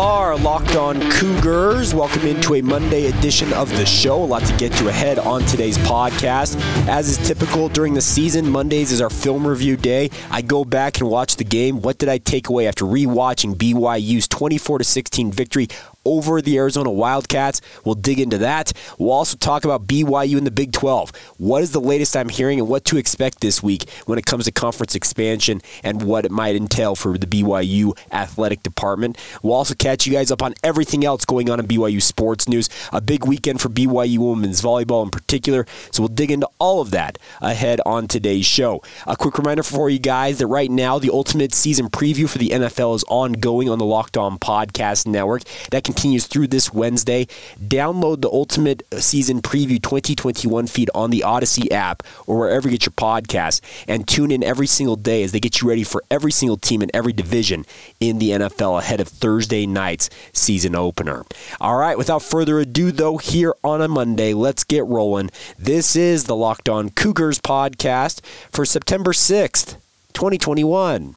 Are 0.00 0.34
locked 0.38 0.76
on 0.76 0.98
Cougars. 1.10 1.94
Welcome 1.94 2.26
into 2.26 2.54
a 2.54 2.62
Monday 2.62 3.08
edition 3.08 3.52
of 3.52 3.68
the 3.76 3.84
show. 3.84 4.22
A 4.22 4.24
lot 4.24 4.42
to 4.46 4.56
get 4.56 4.72
to 4.78 4.88
ahead 4.88 5.18
on 5.18 5.42
today's 5.42 5.76
podcast. 5.76 6.58
As 6.88 7.10
is 7.10 7.28
typical 7.28 7.68
during 7.68 7.92
the 7.92 8.00
season, 8.00 8.48
Mondays 8.48 8.92
is 8.92 9.02
our 9.02 9.10
film 9.10 9.46
review 9.46 9.76
day. 9.76 10.08
I 10.30 10.40
go 10.40 10.64
back 10.64 11.00
and 11.00 11.10
watch 11.10 11.36
the 11.36 11.44
game. 11.44 11.82
What 11.82 11.98
did 11.98 12.08
I 12.08 12.16
take 12.16 12.48
away 12.48 12.66
after 12.66 12.86
rewatching 12.86 13.56
BYU's 13.56 14.26
24 14.26 14.82
16 14.84 15.32
victory 15.32 15.68
over 16.04 16.40
the 16.40 16.56
Arizona 16.56 16.90
Wildcats. 16.90 17.60
We'll 17.84 17.94
dig 17.94 18.20
into 18.20 18.38
that. 18.38 18.72
We'll 18.98 19.12
also 19.12 19.36
talk 19.36 19.64
about 19.64 19.86
BYU 19.86 20.38
in 20.38 20.44
the 20.44 20.50
Big 20.50 20.72
12. 20.72 21.12
What 21.38 21.62
is 21.62 21.72
the 21.72 21.80
latest 21.80 22.16
I'm 22.16 22.28
hearing 22.28 22.58
and 22.58 22.68
what 22.68 22.84
to 22.86 22.96
expect 22.96 23.40
this 23.40 23.62
week 23.62 23.88
when 24.06 24.18
it 24.18 24.26
comes 24.26 24.44
to 24.44 24.52
conference 24.52 24.94
expansion 24.94 25.60
and 25.82 26.02
what 26.02 26.24
it 26.24 26.30
might 26.30 26.56
entail 26.56 26.94
for 26.94 27.16
the 27.18 27.26
BYU 27.26 27.96
athletic 28.12 28.62
department. 28.62 29.18
We'll 29.42 29.54
also 29.54 29.74
catch 29.74 30.06
you 30.06 30.12
guys 30.12 30.30
up 30.30 30.42
on 30.42 30.54
everything 30.62 31.04
else 31.04 31.24
going 31.24 31.50
on 31.50 31.60
in 31.60 31.66
BYU 31.66 32.00
sports 32.02 32.48
news. 32.48 32.68
A 32.92 33.00
big 33.00 33.26
weekend 33.26 33.60
for 33.60 33.68
BYU 33.68 34.18
women's 34.18 34.62
volleyball 34.62 35.04
in 35.04 35.10
particular. 35.10 35.66
So 35.90 36.02
we'll 36.02 36.08
dig 36.08 36.30
into 36.30 36.48
all 36.58 36.80
of 36.80 36.90
that 36.92 37.18
ahead 37.40 37.80
on 37.86 38.08
today's 38.08 38.46
show. 38.46 38.82
A 39.06 39.16
quick 39.16 39.38
reminder 39.38 39.62
for 39.62 39.90
you 39.90 39.98
guys 39.98 40.38
that 40.38 40.46
right 40.46 40.70
now 40.70 40.98
the 40.98 41.10
ultimate 41.10 41.54
season 41.54 41.88
preview 41.90 42.28
for 42.28 42.38
the 42.38 42.50
NFL 42.50 42.94
is 42.96 43.04
ongoing 43.08 43.68
on 43.68 43.78
the 43.78 43.84
Locked 43.84 44.16
On 44.16 44.38
Podcast 44.38 45.06
Network. 45.06 45.42
That 45.70 45.84
continues 45.90 46.28
through 46.28 46.46
this 46.46 46.72
Wednesday. 46.72 47.26
Download 47.60 48.20
the 48.20 48.30
Ultimate 48.30 48.84
Season 49.02 49.42
Preview 49.42 49.82
2021 49.82 50.68
feed 50.68 50.88
on 50.94 51.10
the 51.10 51.24
Odyssey 51.24 51.70
app 51.72 52.04
or 52.28 52.38
wherever 52.38 52.68
you 52.68 52.78
get 52.78 52.86
your 52.86 52.92
podcasts 52.92 53.60
and 53.88 54.06
tune 54.06 54.30
in 54.30 54.44
every 54.44 54.68
single 54.68 54.94
day 54.94 55.24
as 55.24 55.32
they 55.32 55.40
get 55.40 55.60
you 55.60 55.68
ready 55.68 55.82
for 55.82 56.04
every 56.08 56.30
single 56.30 56.56
team 56.56 56.80
in 56.80 56.90
every 56.94 57.12
division 57.12 57.64
in 57.98 58.20
the 58.20 58.30
NFL 58.30 58.78
ahead 58.78 59.00
of 59.00 59.08
Thursday 59.08 59.66
night's 59.66 60.08
season 60.32 60.76
opener. 60.76 61.24
All 61.60 61.76
right, 61.76 61.98
without 61.98 62.22
further 62.22 62.60
ado, 62.60 62.92
though, 62.92 63.16
here 63.16 63.54
on 63.64 63.82
a 63.82 63.88
Monday, 63.88 64.32
let's 64.32 64.62
get 64.62 64.84
rolling. 64.86 65.30
This 65.58 65.96
is 65.96 66.24
the 66.24 66.36
Locked 66.36 66.68
On 66.68 66.90
Cougars 66.90 67.40
podcast 67.40 68.24
for 68.52 68.64
September 68.64 69.12
6th, 69.12 69.74
2021. 70.12 71.16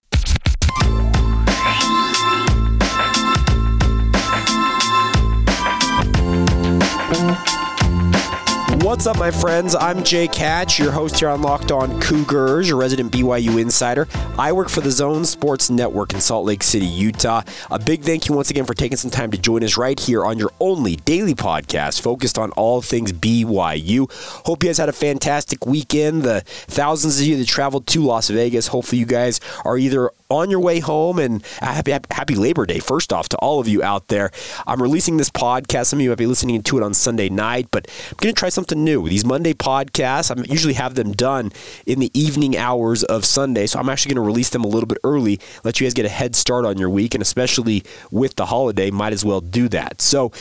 What's 8.84 9.08
up, 9.08 9.18
my 9.18 9.32
friends? 9.32 9.76
I'm 9.76 10.04
Jake 10.04 10.36
Hatch, 10.36 10.78
your 10.78 10.92
host 10.92 11.18
here 11.18 11.30
on 11.30 11.42
Locked 11.42 11.72
On 11.72 12.02
Cougars, 12.02 12.68
your 12.68 12.78
resident 12.78 13.14
BYU 13.14 13.62
insider. 13.62 14.10
I 14.38 14.52
work 14.52 14.68
for 14.68 14.82
the 14.82 14.92
Zone 14.92 15.24
Sports 15.24 15.70
Network 15.70 16.14
in 16.14 16.20
Salt 16.20 16.46
Lake 16.46 16.62
City, 16.62 16.86
Utah. 16.86 17.44
A 17.72 17.80
big 17.80 18.04
thank 18.04 18.28
you 18.28 18.36
once 18.36 18.50
again 18.50 18.66
for 18.66 18.74
taking 18.74 18.98
some 18.98 19.10
time 19.10 19.32
to 19.32 19.38
join 19.38 19.64
us 19.64 19.78
right 19.78 19.98
here 19.98 20.26
on 20.26 20.38
your 20.38 20.52
only 20.60 20.98
daily 20.98 21.34
podcast 21.34 22.02
focused 22.02 22.38
on 22.38 22.52
all 22.52 22.82
things 22.82 23.14
BYU. 23.14 24.12
Hope 24.46 24.62
you 24.62 24.68
guys 24.68 24.80
had 24.80 24.90
a 24.90 24.94
fantastic 24.94 25.66
weekend. 25.66 26.24
The 26.24 26.42
thousands 26.42 27.22
of 27.22 27.26
you 27.26 27.38
that 27.38 27.48
traveled 27.48 27.88
to 27.88 28.02
Las 28.02 28.30
Vegas, 28.30 28.68
hopefully 28.68 29.00
you 29.00 29.06
guys 29.06 29.40
are 29.64 29.78
either 29.78 30.12
on 30.30 30.50
your 30.50 30.60
way 30.60 30.80
home 30.80 31.20
and 31.20 31.44
happy, 31.60 31.92
happy 32.12 32.36
Labor 32.36 32.66
Day, 32.66 32.80
first 32.80 33.14
off, 33.14 33.30
to 33.30 33.38
all 33.38 33.60
of 33.60 33.68
you 33.68 33.84
out 33.84 34.08
there. 34.08 34.32
I'm 34.66 34.82
releasing 34.82 35.18
this 35.18 35.30
podcast. 35.30 35.88
Some 35.88 36.00
of 36.00 36.04
you 36.04 36.10
might 36.10 36.18
be 36.18 36.26
listening 36.26 36.62
to 36.64 36.78
it 36.78 36.84
on 36.84 36.94
Sunday 36.94 37.30
night, 37.30 37.68
but 37.72 37.88
I'm 38.10 38.18
going 38.18 38.34
to 38.34 38.40
try 38.40 38.50
something 38.50 38.84
new. 38.84 39.08
These 39.08 39.26
Monday 39.26 39.54
podcasts, 39.54 40.36
I 40.36 40.42
usually 40.52 40.74
have 40.74 40.96
them 40.96 41.12
done 41.12 41.52
in 41.86 42.00
the 42.00 42.12
evening 42.14 42.58
hours 42.58 43.04
of 43.04 43.26
Sunday, 43.26 43.68
so 43.68 43.80
I'm 43.80 43.90
actually 43.90 44.14
going 44.16 44.24
to 44.24 44.28
release 44.28 44.50
them 44.50 44.64
a 44.64 44.68
little 44.68 44.88
bit 44.88 44.98
early, 45.04 45.40
let 45.64 45.80
you 45.80 45.86
guys 45.86 45.94
get 45.94 46.06
a 46.06 46.10
head 46.10 46.36
start 46.36 46.66
on 46.66 46.78
your 46.78 46.90
week, 46.90 47.14
and 47.14 47.22
especially 47.22 47.84
with 48.12 48.36
the 48.36 48.46
holiday, 48.46 48.92
might 48.92 49.14
as 49.14 49.24
well 49.24 49.42
do 49.42 49.68
that. 49.70 50.02
So, 50.02 50.32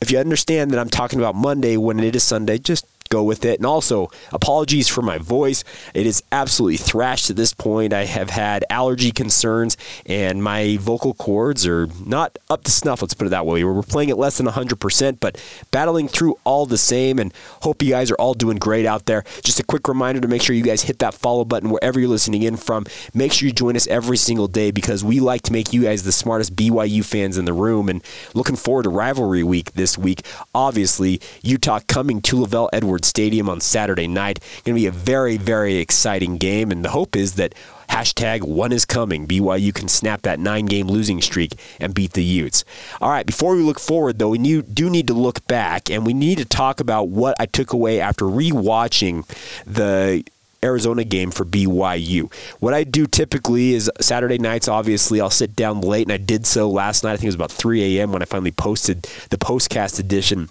if 0.00 0.10
you 0.10 0.18
understand 0.18 0.72
that 0.72 0.80
I'm 0.80 0.88
talking 0.88 1.20
about 1.20 1.36
Monday 1.36 1.76
when 1.76 2.00
it 2.00 2.16
is 2.16 2.24
Sunday, 2.24 2.58
just 2.58 2.84
go 3.12 3.22
with 3.22 3.44
it. 3.44 3.58
And 3.58 3.66
also, 3.66 4.10
apologies 4.32 4.88
for 4.88 5.02
my 5.02 5.18
voice. 5.18 5.64
It 5.94 6.06
is 6.06 6.22
absolutely 6.32 6.78
thrashed 6.78 7.28
at 7.28 7.36
this 7.36 7.52
point. 7.52 7.92
I 7.92 8.06
have 8.06 8.30
had 8.30 8.64
allergy 8.70 9.12
concerns, 9.12 9.76
and 10.06 10.42
my 10.42 10.78
vocal 10.80 11.12
cords 11.12 11.66
are 11.66 11.88
not 12.04 12.38
up 12.48 12.64
to 12.64 12.70
snuff, 12.70 13.02
let's 13.02 13.14
put 13.14 13.26
it 13.26 13.30
that 13.30 13.44
way. 13.44 13.62
We're 13.62 13.82
playing 13.82 14.10
at 14.10 14.18
less 14.18 14.38
than 14.38 14.46
100%, 14.46 15.20
but 15.20 15.36
battling 15.70 16.08
through 16.08 16.36
all 16.44 16.64
the 16.64 16.78
same, 16.78 17.18
and 17.18 17.32
hope 17.60 17.82
you 17.82 17.90
guys 17.90 18.10
are 18.10 18.16
all 18.16 18.34
doing 18.34 18.56
great 18.56 18.86
out 18.86 19.04
there. 19.04 19.24
Just 19.42 19.60
a 19.60 19.64
quick 19.64 19.86
reminder 19.88 20.20
to 20.20 20.28
make 20.28 20.42
sure 20.42 20.56
you 20.56 20.62
guys 20.62 20.82
hit 20.82 20.98
that 21.00 21.12
follow 21.14 21.44
button 21.44 21.68
wherever 21.68 22.00
you're 22.00 22.08
listening 22.08 22.42
in 22.42 22.56
from. 22.56 22.86
Make 23.12 23.32
sure 23.32 23.46
you 23.46 23.52
join 23.52 23.76
us 23.76 23.86
every 23.88 24.16
single 24.16 24.48
day 24.48 24.70
because 24.70 25.04
we 25.04 25.20
like 25.20 25.42
to 25.42 25.52
make 25.52 25.72
you 25.72 25.82
guys 25.82 26.02
the 26.02 26.12
smartest 26.12 26.56
BYU 26.56 27.04
fans 27.04 27.36
in 27.36 27.44
the 27.44 27.52
room, 27.52 27.90
and 27.90 28.02
looking 28.32 28.56
forward 28.56 28.84
to 28.84 28.90
rivalry 28.90 29.42
week 29.42 29.72
this 29.72 29.98
week. 29.98 30.24
Obviously, 30.54 31.20
Utah 31.42 31.80
coming 31.86 32.22
to 32.22 32.36
LaVell 32.36 32.70
Edwards 32.72 33.01
Stadium 33.04 33.48
on 33.48 33.60
Saturday 33.60 34.08
night. 34.08 34.40
Going 34.64 34.76
to 34.76 34.80
be 34.80 34.86
a 34.86 34.92
very, 34.92 35.36
very 35.36 35.76
exciting 35.76 36.36
game, 36.36 36.70
and 36.70 36.84
the 36.84 36.90
hope 36.90 37.16
is 37.16 37.34
that 37.34 37.54
Hashtag 37.92 38.42
one 38.42 38.72
is 38.72 38.86
coming. 38.86 39.28
BYU 39.28 39.74
can 39.74 39.86
snap 39.86 40.22
that 40.22 40.40
nine 40.40 40.64
game 40.64 40.88
losing 40.88 41.20
streak 41.20 41.52
and 41.78 41.92
beat 41.92 42.14
the 42.14 42.24
Utes. 42.24 42.64
All 43.02 43.10
right, 43.10 43.26
before 43.26 43.54
we 43.54 43.62
look 43.62 43.78
forward, 43.78 44.18
though, 44.18 44.30
we 44.30 44.38
do 44.38 44.88
need 44.88 45.06
to 45.08 45.12
look 45.12 45.46
back 45.46 45.90
and 45.90 46.06
we 46.06 46.14
need 46.14 46.38
to 46.38 46.46
talk 46.46 46.80
about 46.80 47.08
what 47.08 47.36
I 47.38 47.44
took 47.44 47.74
away 47.74 48.00
after 48.00 48.24
rewatching 48.24 49.26
the 49.66 50.24
Arizona 50.64 51.04
game 51.04 51.30
for 51.30 51.44
BYU. 51.44 52.32
What 52.60 52.72
I 52.72 52.84
do 52.84 53.06
typically 53.06 53.74
is 53.74 53.90
Saturday 54.00 54.38
nights, 54.38 54.68
obviously, 54.68 55.20
I'll 55.20 55.28
sit 55.28 55.54
down 55.54 55.82
late, 55.82 56.06
and 56.06 56.12
I 56.12 56.16
did 56.16 56.46
so 56.46 56.70
last 56.70 57.04
night. 57.04 57.12
I 57.12 57.16
think 57.16 57.24
it 57.24 57.28
was 57.28 57.34
about 57.34 57.52
3 57.52 57.98
a.m. 57.98 58.10
when 58.12 58.22
I 58.22 58.24
finally 58.24 58.52
posted 58.52 59.02
the 59.28 59.36
postcast 59.36 60.00
edition 60.00 60.48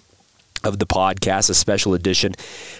of 0.64 0.78
the 0.78 0.86
podcast, 0.86 1.50
a 1.50 1.54
special 1.54 1.94
edition. 1.94 2.34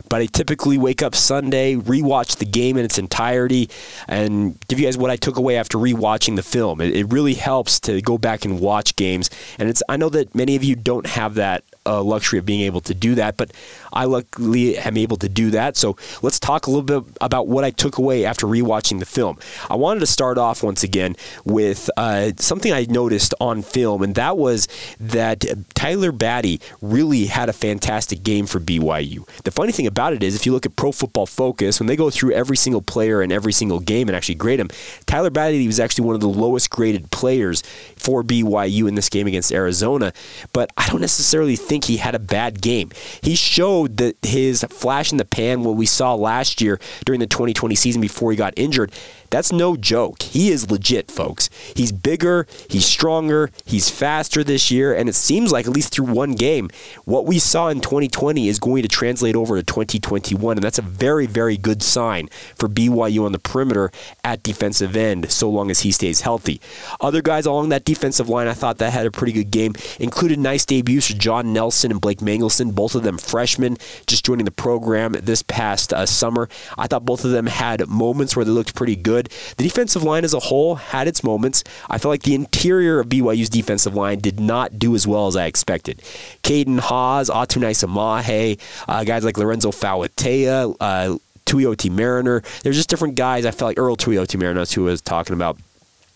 But 0.09 0.22
I 0.22 0.26
typically 0.26 0.78
wake 0.78 1.03
up 1.03 1.15
Sunday, 1.15 1.76
rewatch 1.76 2.37
the 2.37 2.44
game 2.44 2.76
in 2.76 2.84
its 2.84 2.98
entirety, 2.98 3.70
and 4.09 4.59
give 4.69 4.78
you 4.78 4.87
guys 4.87 4.97
what 4.97 5.10
I 5.10 5.16
took 5.16 5.37
away 5.37 5.56
after 5.56 5.78
rewatching 5.78 6.37
the 6.37 6.43
film. 6.43 6.81
It, 6.81 6.94
it 6.94 7.12
really 7.12 7.34
helps 7.34 7.81
to 7.81 8.00
go 8.00 8.19
back 8.19 8.44
and 8.44 8.60
watch 8.60 8.97
games, 8.97 9.31
and 9.59 9.69
it's 9.69 9.82
I 9.88 9.97
know 9.97 10.09
that 10.10 10.34
many 10.34 10.56
of 10.56 10.65
you 10.65 10.76
don't 10.76 11.06
have 11.06 11.34
that 11.34 11.65
uh, 11.87 12.03
luxury 12.03 12.38
of 12.38 12.47
being 12.47 12.60
able 12.62 12.81
to 12.82 12.94
do 12.94 13.15
that, 13.16 13.37
but 13.37 13.53
I 13.93 14.04
luckily 14.04 14.78
am 14.78 14.97
able 14.97 15.16
to 15.19 15.28
do 15.28 15.50
that. 15.50 15.76
So 15.76 15.97
let's 16.22 16.38
talk 16.38 16.66
a 16.66 16.70
little 16.70 16.82
bit 16.82 17.16
about 17.20 17.48
what 17.48 17.65
I 17.65 17.70
took 17.70 17.98
away 17.98 18.25
after 18.25 18.47
rewatching 18.47 18.98
the 18.98 19.06
film. 19.06 19.38
I 19.69 19.76
wanted 19.76 20.00
to 20.00 20.06
start 20.06 20.38
off 20.38 20.62
once 20.62 20.82
again 20.82 21.16
with 21.44 21.91
uh, 21.97 22.32
something 22.37 22.72
I 22.72 22.87
noticed 22.88 23.34
on 23.41 23.62
film, 23.62 24.03
and 24.03 24.15
that 24.15 24.37
was 24.38 24.69
that 25.00 25.44
Tyler 25.75 26.12
Batty 26.12 26.60
really 26.81 27.26
had 27.26 27.48
a 27.48 27.53
fantastic 27.53 28.22
game 28.22 28.47
for 28.47 28.60
BYU. 28.60 29.26
The 29.44 29.50
funny 29.50 29.72
thing 29.72 29.87
about 29.87 30.12
it 30.12 30.22
is, 30.22 30.37
if 30.37 30.47
you 30.47 30.53
look 30.53 30.66
at 30.66 30.76
Pro 30.76 30.93
Football 30.93 31.26
Focus, 31.26 31.81
when 31.81 31.87
they 31.87 31.97
go 31.97 32.10
through 32.10 32.32
every 32.32 32.56
single 32.56 32.82
player 32.82 33.22
in 33.22 33.32
every 33.32 33.53
single 33.53 33.81
game 33.81 34.09
and 34.09 34.16
actually 34.16 34.37
grade 34.37 34.60
them, 34.60 34.69
Tyler 35.06 35.31
Batty 35.31 35.66
was 35.66 35.81
actually 35.81 36.04
one 36.04 36.14
of 36.14 36.20
the 36.20 36.28
lowest 36.28 36.70
graded 36.70 37.10
players 37.10 37.62
for 37.97 38.22
BYU 38.22 38.88
in 38.88 38.94
this 38.94 39.09
game 39.09 39.26
against 39.26 39.53
Arizona. 39.53 40.12
But 40.53 40.72
I 40.76 40.88
don't 40.88 41.00
necessarily 41.00 41.56
think 41.56 41.72
think 41.72 41.84
he 41.84 41.97
had 41.97 42.15
a 42.15 42.19
bad 42.19 42.60
game. 42.60 42.91
He 43.22 43.34
showed 43.34 43.97
that 43.97 44.19
his 44.22 44.62
flash 44.65 45.10
in 45.10 45.16
the 45.16 45.25
pan, 45.25 45.65
what 45.65 45.75
we 45.75 45.87
saw 45.87 46.15
last 46.15 46.60
year 46.60 46.78
during 47.06 47.19
the 47.19 47.27
2020 47.27 47.75
season 47.77 48.03
before 48.03 48.31
he 48.31 48.37
got 48.37 48.53
injured, 48.59 48.93
that's 49.32 49.50
no 49.50 49.76
joke. 49.76 50.22
He 50.22 50.50
is 50.50 50.70
legit, 50.70 51.10
folks. 51.10 51.48
He's 51.75 51.91
bigger, 51.91 52.47
he's 52.69 52.84
stronger, 52.84 53.50
he's 53.65 53.88
faster 53.88 54.44
this 54.44 54.70
year, 54.70 54.94
and 54.94 55.08
it 55.08 55.14
seems 55.14 55.50
like, 55.50 55.67
at 55.67 55.73
least 55.73 55.94
through 55.94 56.12
one 56.12 56.32
game, 56.32 56.69
what 57.06 57.25
we 57.25 57.38
saw 57.38 57.69
in 57.69 57.81
2020 57.81 58.46
is 58.46 58.58
going 58.58 58.82
to 58.82 58.88
translate 58.88 59.34
over 59.34 59.56
to 59.56 59.62
2021, 59.62 60.58
and 60.58 60.62
that's 60.62 60.79
a 60.79 60.82
very, 60.82 61.25
very 61.25 61.56
good 61.56 61.82
sign 61.82 62.29
for 62.55 62.69
BYU 62.69 63.25
on 63.25 63.32
the 63.32 63.38
perimeter 63.38 63.90
at 64.23 64.43
defensive 64.43 64.94
end, 64.94 65.31
so 65.32 65.49
long 65.49 65.70
as 65.70 65.81
he 65.81 65.93
stays 65.93 66.20
healthy. 66.20 66.61
Other 67.00 67.23
guys 67.23 67.46
along 67.46 67.70
that 67.70 67.87
defensive 67.87 68.29
line, 68.29 68.49
I 68.49 68.52
thought 68.52 68.76
that 68.79 68.93
had 68.93 69.06
a 69.06 69.11
pretty 69.11 69.32
good 69.32 69.50
game, 69.50 69.73
included 69.99 70.38
nice 70.40 70.67
debuts 70.67 71.06
for 71.06 71.14
John 71.14 71.55
Nelson 71.55 71.90
and 71.90 72.02
Blake 72.02 72.20
Mangelson, 72.20 72.73
both 72.73 72.94
of 72.94 73.02
them 73.02 73.17
freshmen, 73.17 73.79
just 74.06 74.26
joining 74.26 74.44
the 74.44 74.50
program 74.50 75.12
this 75.12 75.43
past 75.43 75.94
uh, 75.94 76.05
summer. 76.05 76.50
I 76.76 76.87
thought 76.87 77.06
both 77.06 77.25
of 77.25 77.31
them 77.31 77.46
had 77.46 77.88
moments 77.88 78.37
where 78.37 78.44
they 78.44 78.50
looked 78.50 78.75
pretty 78.75 78.94
good 78.94 79.21
good. 79.22 79.32
The 79.56 79.64
defensive 79.64 80.02
line 80.02 80.24
as 80.24 80.34
a 80.34 80.40
whole 80.40 80.76
had 80.76 81.08
its 81.08 81.24
moments. 81.24 81.64
I 81.88 81.98
felt 81.98 82.10
like 82.10 82.22
the 82.22 82.34
interior 82.34 83.00
of 83.00 83.08
BYU's 83.08 83.48
defensive 83.48 83.94
line 83.94 84.19
did 84.19 84.40
not 84.40 84.78
do 84.78 84.94
as 84.94 85.06
well 85.06 85.26
as 85.26 85.36
I 85.36 85.46
expected. 85.46 85.98
Caden 86.42 86.80
Haws, 86.80 87.30
Atunaisa 87.30 87.88
Mahe, 87.88 88.58
uh, 88.88 89.04
guys 89.04 89.24
like 89.24 89.38
Lorenzo 89.38 89.70
Fauatea, 89.70 90.76
uh, 90.80 91.16
Tuioti 91.46 91.90
Mariner. 91.90 92.42
There's 92.62 92.76
just 92.76 92.88
different 92.88 93.14
guys. 93.14 93.44
I 93.44 93.50
felt 93.50 93.70
like 93.70 93.78
Earl 93.78 93.96
Tuioti 93.96 94.38
Mariner, 94.38 94.64
who 94.64 94.88
I 94.88 94.90
was 94.90 95.00
talking 95.00 95.34
about 95.34 95.58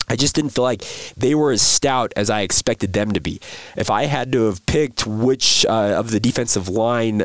I 0.08 0.14
just 0.14 0.36
didn't 0.36 0.50
feel 0.50 0.62
like 0.62 0.84
they 1.16 1.34
were 1.34 1.50
as 1.50 1.62
stout 1.62 2.12
as 2.14 2.30
I 2.30 2.42
expected 2.42 2.92
them 2.92 3.10
to 3.12 3.20
be. 3.20 3.40
If 3.76 3.90
I 3.90 4.04
had 4.04 4.30
to 4.32 4.44
have 4.44 4.64
picked 4.66 5.04
which 5.04 5.66
uh, 5.66 5.96
of 5.98 6.12
the 6.12 6.20
defensive 6.20 6.68
line 6.68 7.24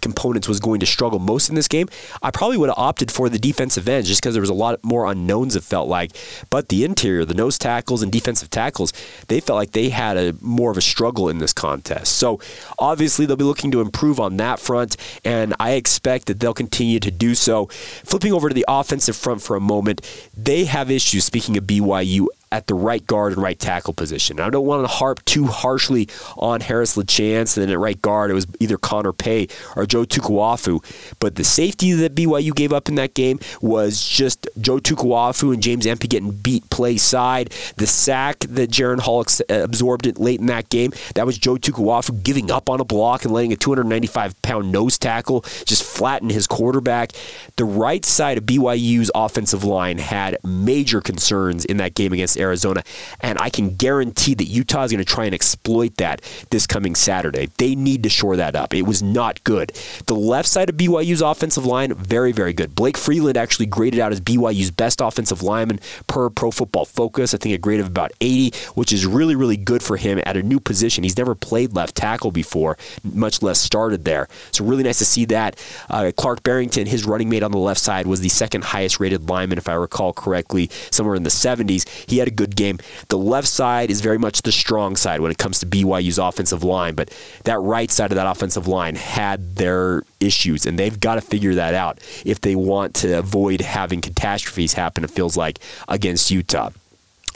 components 0.00 0.48
was 0.48 0.60
going 0.60 0.80
to 0.80 0.86
struggle 0.86 1.18
most 1.18 1.48
in 1.48 1.54
this 1.54 1.68
game, 1.68 1.88
I 2.22 2.30
probably 2.30 2.56
would 2.56 2.68
have 2.68 2.78
opted 2.78 3.10
for 3.10 3.28
the 3.28 3.38
defensive 3.38 3.88
end 3.88 4.06
just 4.06 4.20
because 4.20 4.34
there 4.34 4.40
was 4.40 4.50
a 4.50 4.54
lot 4.54 4.82
more 4.82 5.06
unknowns, 5.06 5.56
it 5.56 5.62
felt 5.62 5.88
like. 5.88 6.12
But 6.50 6.68
the 6.68 6.84
interior, 6.84 7.24
the 7.24 7.34
nose 7.34 7.58
tackles 7.58 8.02
and 8.02 8.10
defensive 8.10 8.50
tackles, 8.50 8.92
they 9.28 9.40
felt 9.40 9.56
like 9.56 9.72
they 9.72 9.90
had 9.90 10.16
a 10.16 10.34
more 10.40 10.70
of 10.70 10.76
a 10.76 10.82
struggle 10.82 11.28
in 11.28 11.38
this 11.38 11.52
contest. 11.52 12.16
So 12.16 12.40
obviously 12.78 13.26
they'll 13.26 13.36
be 13.36 13.44
looking 13.44 13.70
to 13.72 13.80
improve 13.80 14.18
on 14.20 14.36
that 14.38 14.58
front, 14.58 14.96
and 15.24 15.54
I 15.60 15.72
expect 15.72 16.26
that 16.26 16.40
they'll 16.40 16.54
continue 16.54 17.00
to 17.00 17.10
do 17.10 17.34
so. 17.34 17.66
Flipping 18.04 18.32
over 18.32 18.48
to 18.48 18.54
the 18.54 18.64
offensive 18.68 19.16
front 19.16 19.42
for 19.42 19.56
a 19.56 19.60
moment, 19.60 20.00
they 20.36 20.64
have 20.64 20.90
issues, 20.90 21.24
speaking 21.24 21.56
of 21.56 21.64
BYU, 21.64 22.26
at 22.52 22.66
the 22.66 22.74
right 22.74 23.04
guard 23.06 23.32
and 23.32 23.42
right 23.42 23.58
tackle 23.58 23.94
position. 23.94 24.38
I 24.38 24.50
don't 24.50 24.66
want 24.66 24.84
to 24.84 24.86
harp 24.86 25.24
too 25.24 25.46
harshly 25.46 26.08
on 26.36 26.60
Harris 26.60 26.96
LaChance, 26.96 27.56
and 27.56 27.66
then 27.66 27.70
at 27.70 27.78
right 27.78 28.00
guard 28.00 28.30
it 28.30 28.34
was 28.34 28.46
either 28.60 28.76
Connor 28.76 29.12
Pay 29.12 29.48
or 29.74 29.86
Joe 29.86 30.04
Tukuafu. 30.04 30.84
But 31.18 31.36
the 31.36 31.44
safety 31.44 31.92
that 31.92 32.14
BYU 32.14 32.54
gave 32.54 32.72
up 32.72 32.88
in 32.90 32.94
that 32.96 33.14
game 33.14 33.40
was 33.62 34.06
just 34.06 34.46
Joe 34.60 34.78
Tukuafu 34.78 35.54
and 35.54 35.62
James 35.62 35.86
Empey 35.86 36.08
getting 36.08 36.30
beat 36.30 36.68
play 36.68 36.98
side. 36.98 37.54
The 37.78 37.86
sack 37.86 38.40
that 38.40 38.70
Jaren 38.70 39.00
Hall 39.00 39.22
uh, 39.22 39.54
absorbed 39.62 40.06
it 40.06 40.18
late 40.18 40.40
in 40.40 40.46
that 40.46 40.68
game, 40.68 40.92
that 41.14 41.24
was 41.24 41.38
Joe 41.38 41.56
Tukuafu 41.56 42.22
giving 42.22 42.50
up 42.50 42.68
on 42.68 42.80
a 42.80 42.84
block 42.84 43.24
and 43.24 43.32
letting 43.32 43.52
a 43.52 43.56
295 43.56 44.40
pound 44.42 44.70
nose 44.70 44.98
tackle 44.98 45.40
just 45.64 45.82
flatten 45.82 46.28
his 46.28 46.46
quarterback. 46.46 47.12
The 47.56 47.64
right 47.64 48.04
side 48.04 48.36
of 48.36 48.44
BYU's 48.44 49.10
offensive 49.14 49.64
line 49.64 49.96
had 49.96 50.36
major 50.44 51.00
concerns 51.00 51.64
in 51.64 51.78
that 51.78 51.94
game 51.94 52.12
against 52.12 52.36
Arizona. 52.42 52.82
And 53.20 53.38
I 53.40 53.50
can 53.50 53.76
guarantee 53.76 54.34
that 54.34 54.44
Utah 54.44 54.84
is 54.84 54.92
going 54.92 55.04
to 55.04 55.10
try 55.10 55.24
and 55.24 55.34
exploit 55.34 55.96
that 55.96 56.22
this 56.50 56.66
coming 56.66 56.94
Saturday. 56.94 57.48
They 57.58 57.74
need 57.74 58.02
to 58.02 58.08
shore 58.08 58.36
that 58.36 58.54
up. 58.54 58.74
It 58.74 58.82
was 58.82 59.02
not 59.02 59.42
good. 59.44 59.72
The 60.06 60.14
left 60.14 60.48
side 60.48 60.68
of 60.68 60.76
BYU's 60.76 61.22
offensive 61.22 61.64
line, 61.64 61.94
very, 61.94 62.32
very 62.32 62.52
good. 62.52 62.74
Blake 62.74 62.96
Freeland 62.96 63.36
actually 63.36 63.66
graded 63.66 64.00
out 64.00 64.12
as 64.12 64.20
BYU's 64.20 64.70
best 64.70 65.00
offensive 65.00 65.42
lineman 65.42 65.80
per 66.06 66.30
Pro 66.30 66.50
Football 66.50 66.84
Focus. 66.84 67.34
I 67.34 67.38
think 67.38 67.54
a 67.54 67.58
grade 67.58 67.80
of 67.80 67.86
about 67.86 68.12
80, 68.20 68.52
which 68.74 68.92
is 68.92 69.06
really, 69.06 69.34
really 69.34 69.56
good 69.56 69.82
for 69.82 69.96
him 69.96 70.20
at 70.26 70.36
a 70.36 70.42
new 70.42 70.60
position. 70.60 71.04
He's 71.04 71.16
never 71.16 71.34
played 71.34 71.74
left 71.74 71.94
tackle 71.94 72.32
before, 72.32 72.76
much 73.02 73.42
less 73.42 73.60
started 73.60 74.04
there. 74.04 74.28
So 74.50 74.64
really 74.64 74.82
nice 74.82 74.98
to 74.98 75.04
see 75.04 75.24
that. 75.26 75.58
Uh, 75.88 76.12
Clark 76.16 76.42
Barrington, 76.42 76.86
his 76.86 77.04
running 77.04 77.28
mate 77.28 77.42
on 77.42 77.52
the 77.52 77.58
left 77.58 77.80
side, 77.80 78.06
was 78.06 78.20
the 78.20 78.28
second 78.28 78.64
highest 78.64 79.00
rated 79.00 79.28
lineman, 79.28 79.58
if 79.58 79.68
I 79.68 79.74
recall 79.74 80.12
correctly, 80.12 80.70
somewhere 80.90 81.14
in 81.14 81.22
the 81.22 81.30
70s. 81.30 81.88
He 82.08 82.18
had 82.18 82.28
a 82.28 82.31
good 82.32 82.56
game. 82.56 82.78
The 83.08 83.18
left 83.18 83.48
side 83.48 83.90
is 83.90 84.00
very 84.00 84.18
much 84.18 84.42
the 84.42 84.52
strong 84.52 84.96
side 84.96 85.20
when 85.20 85.30
it 85.30 85.38
comes 85.38 85.60
to 85.60 85.66
BYU's 85.66 86.18
offensive 86.18 86.64
line, 86.64 86.94
but 86.94 87.16
that 87.44 87.58
right 87.60 87.90
side 87.90 88.10
of 88.10 88.16
that 88.16 88.26
offensive 88.26 88.66
line 88.66 88.96
had 88.96 89.56
their 89.56 90.02
issues, 90.20 90.66
and 90.66 90.78
they've 90.78 90.98
got 90.98 91.16
to 91.16 91.20
figure 91.20 91.54
that 91.54 91.74
out 91.74 91.98
if 92.24 92.40
they 92.40 92.56
want 92.56 92.94
to 92.94 93.18
avoid 93.18 93.60
having 93.60 94.00
catastrophes 94.00 94.72
happen, 94.72 95.04
it 95.04 95.10
feels 95.10 95.36
like, 95.36 95.58
against 95.88 96.30
Utah. 96.30 96.70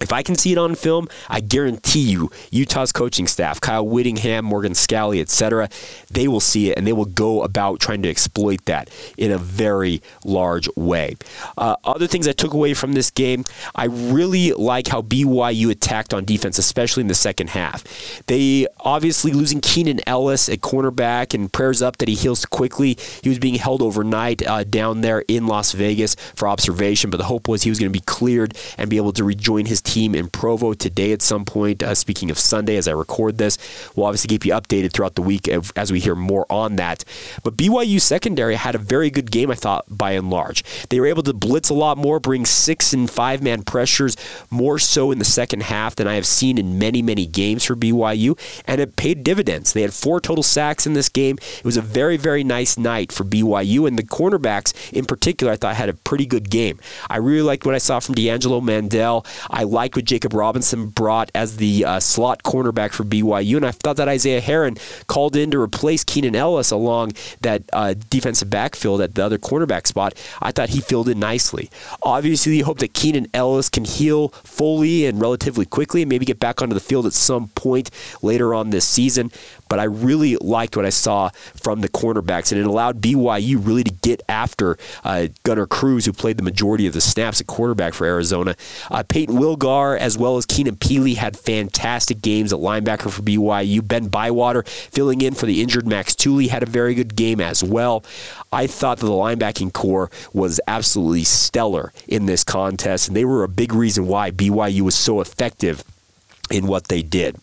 If 0.00 0.12
I 0.12 0.22
can 0.22 0.34
see 0.34 0.52
it 0.52 0.58
on 0.58 0.74
film, 0.74 1.08
I 1.28 1.40
guarantee 1.40 2.00
you, 2.10 2.30
Utah's 2.50 2.92
coaching 2.92 3.26
staff, 3.26 3.60
Kyle 3.60 3.86
Whittingham, 3.86 4.44
Morgan 4.44 4.72
Scalley, 4.72 5.20
etc., 5.20 5.68
they 6.10 6.28
will 6.28 6.40
see 6.40 6.70
it 6.70 6.78
and 6.78 6.86
they 6.86 6.92
will 6.92 7.06
go 7.06 7.42
about 7.42 7.80
trying 7.80 8.02
to 8.02 8.10
exploit 8.10 8.64
that 8.66 8.90
in 9.16 9.30
a 9.30 9.38
very 9.38 10.02
large 10.24 10.68
way. 10.76 11.16
Uh, 11.56 11.76
other 11.84 12.06
things 12.06 12.28
I 12.28 12.32
took 12.32 12.52
away 12.52 12.74
from 12.74 12.92
this 12.92 13.10
game, 13.10 13.44
I 13.74 13.86
really 13.86 14.52
like 14.52 14.88
how 14.88 15.02
BYU 15.02 15.70
attacked 15.70 16.12
on 16.12 16.24
defense, 16.24 16.58
especially 16.58 17.02
in 17.02 17.08
the 17.08 17.14
second 17.14 17.50
half. 17.50 17.84
They 18.26 18.66
obviously 18.80 19.32
losing 19.32 19.60
Keenan 19.60 20.00
Ellis 20.06 20.48
at 20.48 20.60
cornerback, 20.60 21.34
and 21.34 21.52
prayers 21.52 21.82
up 21.82 21.98
that 21.98 22.08
he 22.08 22.14
heals 22.14 22.44
quickly. 22.44 22.96
He 23.22 23.28
was 23.28 23.38
being 23.38 23.54
held 23.54 23.82
overnight 23.82 24.46
uh, 24.46 24.64
down 24.64 25.00
there 25.00 25.24
in 25.28 25.46
Las 25.46 25.72
Vegas 25.72 26.14
for 26.34 26.48
observation, 26.48 27.10
but 27.10 27.18
the 27.18 27.24
hope 27.24 27.48
was 27.48 27.62
he 27.62 27.70
was 27.70 27.78
going 27.78 27.92
to 27.92 27.98
be 27.98 28.04
cleared 28.04 28.56
and 28.76 28.90
be 28.90 28.96
able 28.96 29.12
to 29.12 29.24
rejoin 29.24 29.66
his 29.66 29.80
team 29.86 30.14
in 30.14 30.28
Provo 30.28 30.74
today 30.74 31.12
at 31.12 31.22
some 31.22 31.44
point. 31.44 31.82
Uh, 31.82 31.94
speaking 31.94 32.30
of 32.30 32.38
Sunday, 32.38 32.76
as 32.76 32.88
I 32.88 32.92
record 32.92 33.38
this, 33.38 33.56
we'll 33.94 34.06
obviously 34.06 34.28
keep 34.28 34.44
you 34.44 34.52
updated 34.52 34.92
throughout 34.92 35.14
the 35.14 35.22
week 35.22 35.48
as 35.48 35.92
we 35.92 36.00
hear 36.00 36.14
more 36.14 36.44
on 36.50 36.76
that. 36.76 37.04
But 37.42 37.56
BYU 37.56 38.00
secondary 38.00 38.56
had 38.56 38.74
a 38.74 38.78
very 38.78 39.10
good 39.10 39.30
game, 39.30 39.50
I 39.50 39.54
thought, 39.54 39.84
by 39.88 40.12
and 40.12 40.28
large. 40.28 40.64
They 40.90 41.00
were 41.00 41.06
able 41.06 41.22
to 41.22 41.32
blitz 41.32 41.70
a 41.70 41.74
lot 41.74 41.96
more, 41.96 42.20
bring 42.20 42.44
six 42.44 42.92
and 42.92 43.10
five 43.10 43.42
man 43.42 43.62
pressures 43.62 44.16
more 44.50 44.78
so 44.78 45.10
in 45.10 45.18
the 45.18 45.24
second 45.24 45.62
half 45.62 45.96
than 45.96 46.08
I 46.08 46.14
have 46.14 46.26
seen 46.26 46.58
in 46.58 46.78
many, 46.78 47.00
many 47.00 47.26
games 47.26 47.64
for 47.64 47.76
BYU, 47.76 48.38
and 48.66 48.80
it 48.80 48.96
paid 48.96 49.22
dividends. 49.22 49.72
They 49.72 49.82
had 49.82 49.94
four 49.94 50.20
total 50.20 50.42
sacks 50.42 50.86
in 50.86 50.94
this 50.94 51.08
game. 51.08 51.38
It 51.58 51.64
was 51.64 51.76
a 51.76 51.82
very, 51.82 52.16
very 52.16 52.42
nice 52.42 52.76
night 52.76 53.12
for 53.12 53.24
BYU, 53.24 53.86
and 53.86 53.98
the 53.98 54.02
cornerbacks 54.02 54.72
in 54.92 55.04
particular, 55.04 55.52
I 55.52 55.56
thought 55.56 55.76
had 55.76 55.88
a 55.88 55.94
pretty 55.94 56.26
good 56.26 56.50
game. 56.50 56.80
I 57.08 57.18
really 57.18 57.42
liked 57.42 57.64
what 57.66 57.74
I 57.74 57.78
saw 57.78 58.00
from 58.00 58.14
D'Angelo 58.14 58.60
Mandell. 58.60 59.26
I 59.50 59.64
liked 59.76 59.94
what 59.94 60.06
Jacob 60.06 60.32
Robinson 60.32 60.88
brought 60.88 61.30
as 61.34 61.58
the 61.58 61.84
uh, 61.84 62.00
slot 62.00 62.42
cornerback 62.42 62.92
for 62.92 63.04
BYU, 63.04 63.56
and 63.56 63.66
I 63.66 63.72
thought 63.72 63.98
that 63.98 64.08
Isaiah 64.08 64.40
Herron 64.40 64.78
called 65.06 65.36
in 65.36 65.50
to 65.50 65.60
replace 65.60 66.02
Keenan 66.02 66.34
Ellis 66.34 66.70
along 66.70 67.12
that 67.42 67.62
uh, 67.74 67.92
defensive 68.08 68.48
backfield 68.48 69.02
at 69.02 69.14
the 69.14 69.22
other 69.22 69.36
cornerback 69.36 69.86
spot. 69.86 70.14
I 70.40 70.50
thought 70.50 70.70
he 70.70 70.80
filled 70.80 71.10
in 71.10 71.20
nicely. 71.20 71.68
Obviously, 72.02 72.56
you 72.56 72.64
hope 72.64 72.78
that 72.78 72.94
Keenan 72.94 73.26
Ellis 73.34 73.68
can 73.68 73.84
heal 73.84 74.28
fully 74.28 75.04
and 75.04 75.20
relatively 75.20 75.66
quickly 75.66 76.00
and 76.00 76.08
maybe 76.08 76.24
get 76.24 76.40
back 76.40 76.62
onto 76.62 76.72
the 76.72 76.80
field 76.80 77.04
at 77.04 77.12
some 77.12 77.48
point 77.48 77.90
later 78.22 78.54
on 78.54 78.70
this 78.70 78.88
season 78.88 79.30
but 79.68 79.78
I 79.78 79.84
really 79.84 80.36
liked 80.36 80.76
what 80.76 80.86
I 80.86 80.90
saw 80.90 81.30
from 81.54 81.80
the 81.80 81.88
cornerbacks, 81.88 82.52
and 82.52 82.60
it 82.60 82.66
allowed 82.66 83.00
BYU 83.00 83.64
really 83.64 83.84
to 83.84 83.92
get 83.92 84.22
after 84.28 84.78
uh, 85.04 85.28
Gunner 85.42 85.66
Cruz, 85.66 86.04
who 86.04 86.12
played 86.12 86.36
the 86.36 86.42
majority 86.42 86.86
of 86.86 86.92
the 86.92 87.00
snaps 87.00 87.40
at 87.40 87.46
quarterback 87.46 87.94
for 87.94 88.06
Arizona. 88.06 88.56
Uh, 88.90 89.02
Payton 89.02 89.36
Wilgar, 89.36 89.98
as 89.98 90.16
well 90.16 90.36
as 90.36 90.46
Keenan 90.46 90.76
Pili, 90.76 91.16
had 91.16 91.36
fantastic 91.36 92.20
games 92.22 92.52
at 92.52 92.58
linebacker 92.58 93.10
for 93.10 93.22
BYU. 93.22 93.86
Ben 93.86 94.08
Bywater, 94.08 94.62
filling 94.62 95.20
in 95.20 95.34
for 95.34 95.46
the 95.46 95.62
injured 95.62 95.86
Max 95.86 96.14
Tooley, 96.14 96.48
had 96.48 96.62
a 96.62 96.66
very 96.66 96.94
good 96.94 97.16
game 97.16 97.40
as 97.40 97.62
well. 97.62 98.04
I 98.52 98.66
thought 98.66 98.98
that 98.98 99.06
the 99.06 99.12
linebacking 99.12 99.72
corps 99.72 100.10
was 100.32 100.60
absolutely 100.66 101.24
stellar 101.24 101.92
in 102.06 102.26
this 102.26 102.44
contest, 102.44 103.08
and 103.08 103.16
they 103.16 103.24
were 103.24 103.42
a 103.42 103.48
big 103.48 103.74
reason 103.74 104.06
why 104.06 104.30
BYU 104.30 104.82
was 104.82 104.94
so 104.94 105.20
effective 105.20 105.84
in 106.50 106.66
what 106.66 106.88
they 106.88 107.02
did. 107.02 107.36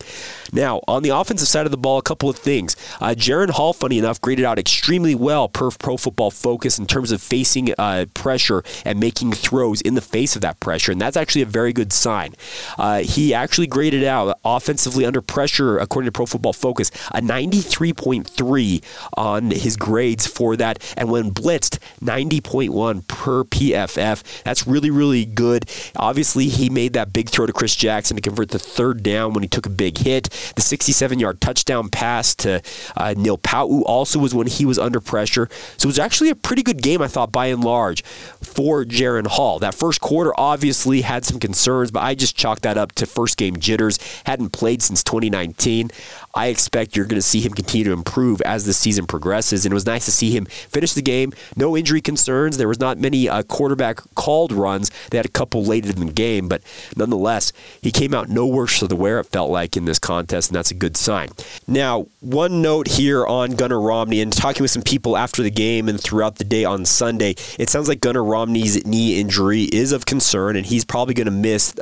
Now, 0.51 0.81
on 0.87 1.03
the 1.03 1.09
offensive 1.09 1.47
side 1.47 1.65
of 1.65 1.71
the 1.71 1.77
ball, 1.77 1.97
a 1.97 2.01
couple 2.01 2.29
of 2.29 2.37
things. 2.37 2.75
Uh, 3.01 3.15
Jaren 3.17 3.49
Hall, 3.49 3.73
funny 3.73 3.97
enough, 3.97 4.21
graded 4.21 4.45
out 4.45 4.59
extremely 4.59 5.15
well 5.15 5.49
per 5.49 5.71
Pro 5.71 5.97
Football 5.97 6.31
Focus 6.31 6.77
in 6.77 6.85
terms 6.85 7.11
of 7.11 7.21
facing 7.21 7.73
uh, 7.77 8.05
pressure 8.13 8.63
and 8.85 8.99
making 8.99 9.33
throws 9.33 9.81
in 9.81 9.95
the 9.95 10.01
face 10.01 10.35
of 10.35 10.41
that 10.41 10.59
pressure, 10.59 10.91
and 10.91 11.01
that's 11.01 11.17
actually 11.17 11.41
a 11.41 11.47
very 11.47 11.73
good 11.73 11.91
sign. 11.91 12.33
Uh, 12.77 12.99
he 12.99 13.33
actually 13.33 13.67
graded 13.67 14.03
out 14.03 14.37
offensively 14.45 15.05
under 15.05 15.21
pressure, 15.21 15.77
according 15.79 16.07
to 16.07 16.11
Pro 16.11 16.25
Football 16.25 16.53
Focus, 16.53 16.91
a 17.11 17.21
93.3 17.21 18.83
on 19.17 19.51
his 19.51 19.75
grades 19.75 20.27
for 20.27 20.55
that, 20.55 20.93
and 20.95 21.09
when 21.09 21.31
blitzed, 21.31 21.79
90.1 22.01 23.07
per 23.07 23.43
PFF. 23.43 24.43
That's 24.43 24.67
really, 24.67 24.91
really 24.91 25.25
good. 25.25 25.65
Obviously, 25.95 26.47
he 26.47 26.69
made 26.69 26.93
that 26.93 27.11
big 27.11 27.29
throw 27.29 27.45
to 27.45 27.53
Chris 27.53 27.75
Jackson 27.75 28.15
to 28.15 28.21
convert 28.21 28.49
the 28.49 28.59
third 28.59 28.92
down 29.01 29.33
when 29.33 29.43
he 29.43 29.49
took 29.49 29.65
a 29.65 29.69
big 29.69 29.97
hit. 29.97 30.29
The 30.55 30.61
67 30.61 31.19
yard 31.19 31.41
touchdown 31.41 31.89
pass 31.89 32.35
to 32.35 32.61
uh, 32.95 33.13
Neil 33.17 33.37
Pau 33.37 33.81
also 33.83 34.19
was 34.19 34.35
when 34.35 34.47
he 34.47 34.65
was 34.65 34.77
under 34.77 34.99
pressure. 34.99 35.49
So 35.77 35.87
it 35.87 35.89
was 35.89 35.99
actually 35.99 36.29
a 36.29 36.35
pretty 36.35 36.63
good 36.63 36.81
game, 36.81 37.01
I 37.01 37.07
thought, 37.07 37.31
by 37.31 37.47
and 37.47 37.63
large, 37.63 38.03
for 38.03 38.83
Jaren 38.83 39.27
Hall. 39.27 39.59
That 39.59 39.73
first 39.73 40.01
quarter 40.01 40.31
obviously 40.37 41.01
had 41.01 41.25
some 41.25 41.39
concerns, 41.39 41.91
but 41.91 42.03
I 42.03 42.15
just 42.15 42.35
chalked 42.35 42.63
that 42.63 42.77
up 42.77 42.91
to 42.93 43.05
first 43.05 43.37
game 43.37 43.57
jitters. 43.57 43.99
Hadn't 44.25 44.51
played 44.51 44.81
since 44.81 45.03
2019. 45.03 45.91
I 46.35 46.47
expect 46.47 46.95
you're 46.95 47.05
going 47.05 47.21
to 47.21 47.21
see 47.21 47.41
him 47.41 47.53
continue 47.53 47.85
to 47.85 47.91
improve 47.91 48.41
as 48.41 48.65
the 48.65 48.73
season 48.73 49.05
progresses. 49.05 49.65
And 49.65 49.71
it 49.71 49.75
was 49.75 49.85
nice 49.85 50.05
to 50.05 50.11
see 50.11 50.31
him 50.31 50.45
finish 50.45 50.93
the 50.93 51.01
game. 51.01 51.33
No 51.55 51.77
injury 51.77 52.01
concerns. 52.01 52.57
There 52.57 52.67
was 52.67 52.79
not 52.79 52.97
many 52.97 53.29
uh, 53.29 53.43
quarterback 53.43 54.01
called 54.15 54.51
runs. 54.51 54.89
They 55.11 55.17
had 55.17 55.25
a 55.25 55.29
couple 55.29 55.63
late 55.63 55.85
in 55.85 56.05
the 56.05 56.11
game, 56.11 56.47
but 56.47 56.61
nonetheless, 56.95 57.53
he 57.81 57.91
came 57.91 58.13
out 58.13 58.29
no 58.29 58.47
worse 58.47 58.79
for 58.79 58.87
the 58.87 58.95
wear, 58.95 59.19
it 59.19 59.25
felt 59.25 59.51
like, 59.51 59.77
in 59.77 59.85
this 59.85 59.99
contest, 59.99 60.49
and 60.49 60.55
that's 60.55 60.71
a 60.71 60.75
good 60.75 60.97
sign. 60.97 61.29
Now, 61.67 62.07
one 62.19 62.61
note 62.61 62.87
here 62.87 63.25
on 63.25 63.51
Gunnar 63.51 63.79
Romney, 63.79 64.21
and 64.21 64.33
talking 64.33 64.63
with 64.63 64.71
some 64.71 64.81
people 64.81 65.17
after 65.17 65.43
the 65.43 65.51
game 65.51 65.87
and 65.87 65.99
throughout 65.99 66.37
the 66.37 66.43
day 66.43 66.65
on 66.65 66.85
Sunday, 66.85 67.35
it 67.59 67.69
sounds 67.69 67.87
like 67.87 68.01
Gunnar 68.01 68.23
Romney's 68.23 68.85
knee 68.85 69.19
injury 69.19 69.63
is 69.63 69.91
of 69.91 70.05
concern, 70.05 70.55
and 70.55 70.65
he's 70.65 70.85
probably 70.85 71.13
going 71.13 71.25
to 71.25 71.31
miss 71.31 71.73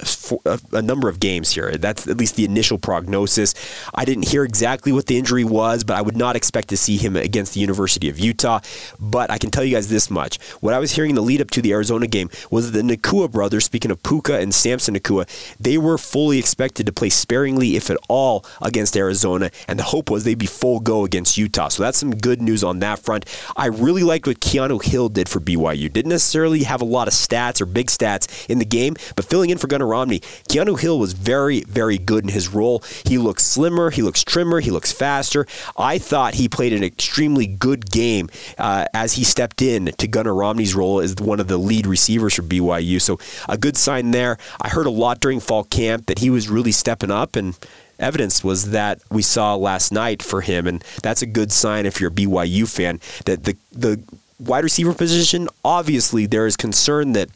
a 0.74 0.82
number 0.82 1.08
of 1.08 1.20
games 1.20 1.52
here. 1.52 1.72
That's 1.78 2.08
at 2.08 2.18
least 2.18 2.36
the 2.36 2.46
initial 2.46 2.78
prognosis. 2.78 3.54
I 3.94 4.06
didn't 4.06 4.28
hear 4.28 4.41
exactly 4.44 4.92
what 4.92 5.08
the 5.08 5.18
injury 5.18 5.44
was, 5.44 5.84
but 5.84 5.98
I 5.98 6.02
would 6.02 6.18
not 6.18 6.36
expect 6.36 6.70
to 6.70 6.78
see 6.78 6.98
him 6.98 7.16
against 7.16 7.54
the 7.54 7.60
University 7.60 8.10
of 8.10 8.20
Utah. 8.20 8.60
But 9.00 9.32
I 9.32 9.38
can 9.38 9.52
tell 9.52 9.64
you 9.64 9.76
guys 9.76 9.90
this 9.90 10.10
much. 10.10 10.40
What 10.62 10.74
I 10.74 10.80
was 10.80 10.92
hearing 10.92 11.12
in 11.12 11.16
the 11.16 11.22
lead 11.22 11.42
up 11.42 11.52
to 11.52 11.62
the 11.62 11.72
Arizona 11.72 12.08
game 12.08 12.30
was 12.50 12.72
that 12.72 12.78
the 12.78 12.96
Nacua 12.96 13.32
brothers, 13.32 13.66
speaking 13.66 13.92
of 13.92 14.02
Puka 14.04 14.40
and 14.40 14.54
Samson 14.54 14.96
Nacua, 14.96 15.28
they 15.60 15.78
were 15.78 15.98
fully 15.98 16.40
expected 16.40 16.86
to 16.86 16.92
play 16.92 17.10
sparingly, 17.10 17.76
if 17.76 17.90
at 17.90 17.98
all, 18.10 18.46
against 18.62 18.98
Arizona, 18.98 19.52
and 19.68 19.80
the 19.80 19.84
hope 19.84 20.10
was 20.10 20.24
they'd 20.24 20.36
be 20.36 20.46
full 20.46 20.80
go 20.80 21.06
against 21.06 21.38
Utah. 21.38 21.70
So 21.70 21.84
that's 21.84 21.98
some 21.98 22.16
good 22.16 22.42
news 22.42 22.64
on 22.64 22.80
that 22.80 23.00
front. 23.00 23.26
I 23.56 23.68
really 23.68 24.04
liked 24.04 24.28
what 24.28 24.40
Keanu 24.40 24.84
Hill 24.84 25.10
did 25.10 25.30
for 25.30 25.40
BYU. 25.40 25.92
Didn't 25.92 26.10
necessarily 26.10 26.64
have 26.64 26.82
a 26.82 26.86
lot 26.86 27.08
of 27.08 27.14
stats 27.14 27.62
or 27.62 27.66
big 27.66 27.88
stats 27.88 28.50
in 28.50 28.60
the 28.60 28.66
game, 28.66 28.96
but 29.16 29.26
filling 29.26 29.50
in 29.50 29.58
for 29.58 29.68
Gunnar 29.68 29.88
Romney, 29.88 30.20
Keanu 30.50 30.80
Hill 30.80 31.00
was 31.00 31.14
very, 31.14 31.62
very 31.62 31.98
good 31.98 32.24
in 32.24 32.30
his 32.30 32.50
role. 32.50 32.84
He 33.06 33.18
looks 33.18 33.46
slimmer, 33.46 33.90
he 33.90 34.02
looks 34.02 34.24
trimmer, 34.32 34.62
he 34.62 34.72
looks 34.72 34.92
faster. 34.92 35.46
I 35.78 35.98
thought 35.98 36.36
he 36.36 36.48
played 36.48 36.74
an 36.74 36.84
extremely 36.84 37.48
good 37.48 37.92
game 37.92 38.30
uh, 38.58 38.86
as 38.94 39.14
he 39.14 39.24
stepped 39.24 39.62
in 39.62 39.88
to 39.98 40.08
Gunnar 40.08 40.34
Romney's 40.34 40.74
role 40.74 41.02
as 41.02 41.16
one 41.16 41.40
of 41.40 41.48
the 41.48 41.58
lead 41.58 41.86
receivers 41.86 42.36
for 42.36 42.44
BYU. 42.44 43.02
So 43.02 43.20
a 43.50 43.58
good 43.58 43.76
sign 43.76 44.12
there. 44.12 44.38
I 44.62 44.70
heard 44.70 44.86
a 44.86 44.92
lot 44.92 45.20
during 45.20 45.42
fall 45.42 45.66
camp 45.66 46.06
that 46.06 46.20
he 46.20 46.30
was 46.30 46.50
really 46.50 46.72
stepping 46.72 47.12
up 47.12 47.36
and 47.36 47.58
evidence 48.00 48.44
was 48.44 48.72
that 48.72 49.00
we 49.12 49.22
saw 49.22 49.56
last 49.56 49.92
night 49.92 50.24
for 50.24 50.42
him, 50.42 50.66
and 50.66 50.84
that's 51.04 51.22
a 51.22 51.28
good 51.28 51.52
sign 51.52 51.86
if 51.86 52.02
you're 52.02 52.10
a 52.10 52.14
BYU 52.14 52.68
fan 52.68 53.00
that 53.26 53.44
the 53.44 53.56
the 53.72 54.02
wide 54.40 54.64
receiver 54.64 54.92
position 54.94 55.48
obviously 55.64 56.26
there 56.26 56.48
is 56.48 56.58
concern 56.58 57.14
that 57.14 57.30